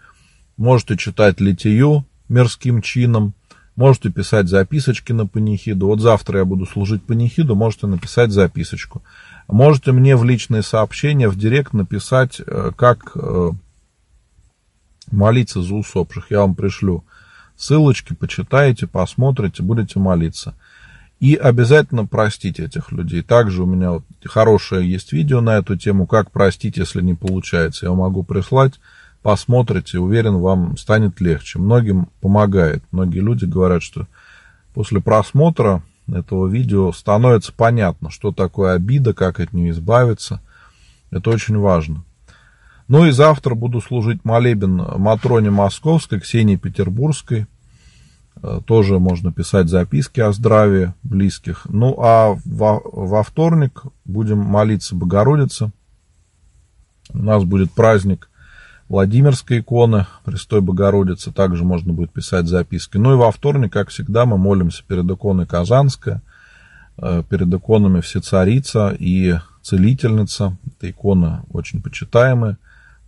можете 0.58 0.98
читать 0.98 1.40
литию 1.40 2.06
мирским 2.28 2.82
чином, 2.82 3.36
можете 3.76 4.10
писать 4.10 4.48
записочки 4.48 5.12
на 5.12 5.28
панихиду. 5.28 5.86
Вот 5.86 6.00
завтра 6.00 6.40
я 6.40 6.46
буду 6.46 6.66
служить 6.66 7.04
панихиду, 7.04 7.54
можете 7.54 7.86
написать 7.86 8.32
записочку. 8.32 9.04
Можете 9.48 9.92
мне 9.92 10.16
в 10.16 10.24
личные 10.24 10.64
сообщения, 10.64 11.30
в 11.30 11.38
директ 11.38 11.74
написать, 11.74 12.42
э, 12.44 12.72
как 12.76 13.12
э, 13.14 13.52
молиться 15.12 15.62
за 15.62 15.76
усопших. 15.76 16.32
Я 16.32 16.40
вам 16.40 16.56
пришлю 16.56 17.04
ссылочки, 17.58 18.16
почитаете, 18.16 18.88
посмотрите, 18.88 19.62
будете 19.62 20.00
молиться. 20.00 20.56
И 21.20 21.36
обязательно 21.36 22.06
простить 22.06 22.60
этих 22.60 22.92
людей. 22.92 23.24
Также 23.24 23.64
у 23.64 23.66
меня 23.66 23.92
вот 23.92 24.04
хорошее 24.26 24.90
есть 24.90 25.14
видео 25.14 25.42
на 25.42 25.58
эту 25.58 25.76
тему, 25.76 26.06
как 26.06 26.32
простить, 26.32 26.78
если 26.78 27.02
не 27.02 27.16
получается. 27.16 27.88
Я 27.88 27.94
могу 27.94 28.22
прислать, 28.24 28.74
посмотрите, 29.24 29.98
уверен, 29.98 30.38
вам 30.38 30.78
станет 30.78 31.20
легче. 31.20 31.58
Многим 31.58 32.10
помогает. 32.22 32.84
Многие 32.92 33.20
люди 33.20 33.46
говорят, 33.46 33.82
что 33.82 34.08
после 34.76 35.02
просмотра 35.02 35.82
этого 36.08 36.48
видео 36.48 36.92
становится 36.92 37.52
понятно, 37.52 38.12
что 38.12 38.32
такое 38.32 38.74
обида, 38.74 39.14
как 39.14 39.40
от 39.40 39.54
нее 39.54 39.72
избавиться. 39.72 40.42
Это 41.10 41.32
очень 41.32 41.58
важно. 41.58 42.04
Ну 42.88 43.06
и 43.06 43.12
завтра 43.12 43.56
буду 43.56 43.82
служить 43.82 44.24
молебен 44.24 44.76
Матроне 44.98 45.50
Московской, 45.50 46.20
Ксении 46.20 46.56
Петербургской. 46.56 47.48
Э, 48.48 48.62
тоже 48.66 49.00
можно 49.00 49.32
писать 49.32 49.68
записки 49.68 50.20
о 50.20 50.32
здравии 50.32 50.94
близких. 51.04 51.68
Ну, 51.70 51.96
а 52.00 52.38
во, 52.46 52.82
во 52.84 53.24
вторник 53.24 53.84
будем 54.06 54.40
молиться 54.40 54.96
Богородице. 54.96 55.72
У 57.14 57.20
нас 57.20 57.44
будет 57.44 57.72
праздник 57.72 58.30
Владимирской 58.90 59.60
иконы 59.60 60.06
Престой 60.24 60.62
Богородицы. 60.62 61.32
Также 61.32 61.66
можно 61.66 61.94
будет 61.94 62.12
писать 62.12 62.48
записки. 62.48 62.98
Ну 62.98 63.14
и 63.14 63.18
во 63.18 63.32
вторник, 63.32 63.74
как 63.74 63.90
всегда, 63.90 64.26
мы 64.26 64.38
молимся 64.38 64.84
перед 64.88 65.10
иконой 65.10 65.46
Казанская, 65.46 66.22
э, 66.98 67.24
перед 67.30 67.54
иконами 67.54 68.02
Всецарица 68.02 68.96
и 68.98 69.36
Целительница. 69.62 70.56
Это 70.66 70.90
икона 70.90 71.44
очень 71.52 71.82
почитаемая 71.82 72.58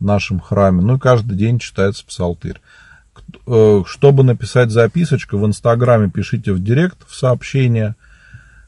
в 0.02 0.04
нашем 0.04 0.42
храме. 0.42 0.82
Ну 0.82 0.98
и 0.98 1.00
каждый 1.00 1.38
день 1.38 1.60
читается 1.60 2.06
псалтырь. 2.06 2.60
Э, 3.48 3.84
чтобы 3.86 4.24
написать 4.24 4.72
записочку, 4.72 5.38
в 5.38 5.46
Инстаграме 5.46 6.10
пишите 6.10 6.54
в 6.54 6.64
Директ, 6.64 6.98
в 7.08 7.16
сообщение, 7.16 7.96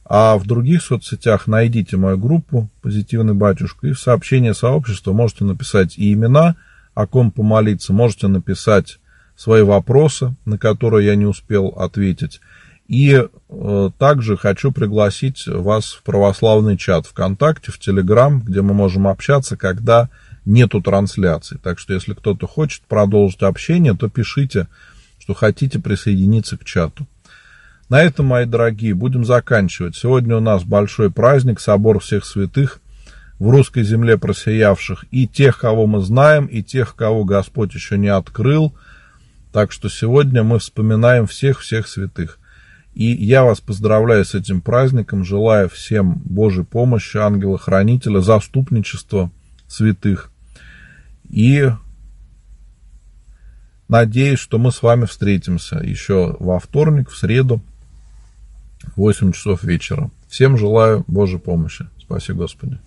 а 0.06 0.38
в 0.38 0.46
других 0.46 0.82
соцсетях 0.82 1.48
найдите 1.48 1.98
мою 1.98 2.18
группу 2.18 2.70
«Позитивный 2.82 3.34
батюшка» 3.34 3.88
и 3.88 3.94
в 3.94 4.00
сообщение 4.00 4.54
сообщества 4.54 5.14
можете 5.14 5.46
написать 5.46 5.98
и 5.98 6.12
имена, 6.14 6.56
о 6.94 7.08
ком 7.08 7.32
помолиться, 7.32 7.94
можете 7.94 8.28
написать 8.28 9.00
свои 9.38 9.62
вопросы, 9.62 10.36
на 10.46 10.58
которые 10.58 11.08
я 11.08 11.16
не 11.16 11.26
успел 11.26 11.68
ответить. 11.68 12.42
И 12.88 13.24
э, 13.50 13.90
также 13.98 14.36
хочу 14.36 14.72
пригласить 14.72 15.48
вас 15.48 15.94
в 15.94 16.04
православный 16.04 16.76
чат 16.76 17.06
ВКонтакте, 17.06 17.72
в 17.72 17.80
Телеграм, 17.80 18.42
где 18.42 18.62
мы 18.62 18.74
можем 18.74 19.08
общаться, 19.08 19.56
когда 19.56 20.10
нету 20.46 20.82
трансляции. 20.82 21.60
Так 21.62 21.80
что 21.80 21.94
если 21.94 22.14
кто-то 22.14 22.48
хочет 22.48 22.84
продолжить 22.84 23.42
общение, 23.42 23.96
то 23.96 24.10
пишите, 24.10 24.68
что 25.20 25.34
хотите 25.34 25.80
присоединиться 25.80 26.58
к 26.58 26.64
чату. 26.64 27.08
На 27.90 28.02
этом, 28.02 28.28
мои 28.28 28.46
дорогие, 28.46 28.94
будем 28.94 29.26
заканчивать. 29.26 29.96
Сегодня 29.96 30.38
у 30.38 30.40
нас 30.40 30.64
большой 30.64 31.12
праздник, 31.12 31.60
собор 31.60 32.00
всех 32.00 32.26
святых 32.26 32.80
в 33.38 33.50
русской 33.50 33.84
земле 33.84 34.18
просиявших, 34.18 35.06
и 35.12 35.28
тех, 35.28 35.58
кого 35.58 35.88
мы 35.88 36.02
знаем, 36.02 36.46
и 36.46 36.62
тех, 36.62 36.96
кого 36.96 37.26
Господь 37.26 37.74
еще 37.74 37.98
не 37.98 38.08
открыл. 38.08 38.74
Так 39.52 39.72
что 39.72 39.90
сегодня 39.90 40.44
мы 40.44 40.60
вспоминаем 40.60 41.28
всех-всех 41.28 41.88
святых. 41.88 42.40
И 42.94 43.06
я 43.06 43.44
вас 43.44 43.60
поздравляю 43.60 44.26
с 44.26 44.36
этим 44.36 44.62
праздником, 44.62 45.26
желаю 45.26 45.70
всем 45.70 46.22
Божьей 46.24 46.64
помощи, 46.64 47.18
ангела-хранителя, 47.18 48.20
заступничества 48.22 49.32
святых. 49.68 50.31
И 51.32 51.72
надеюсь, 53.88 54.40
что 54.40 54.58
мы 54.58 54.74
с 54.74 54.84
вами 54.84 55.06
встретимся 55.06 55.78
еще 55.78 56.36
во 56.40 56.60
вторник, 56.60 57.10
в 57.10 57.18
среду, 57.18 57.62
в 58.96 58.98
8 58.98 59.32
часов 59.32 59.64
вечера. 59.64 60.12
Всем 60.28 60.58
желаю 60.58 61.06
Божьей 61.08 61.40
помощи. 61.40 61.88
Спасибо, 61.98 62.40
Господи. 62.40 62.80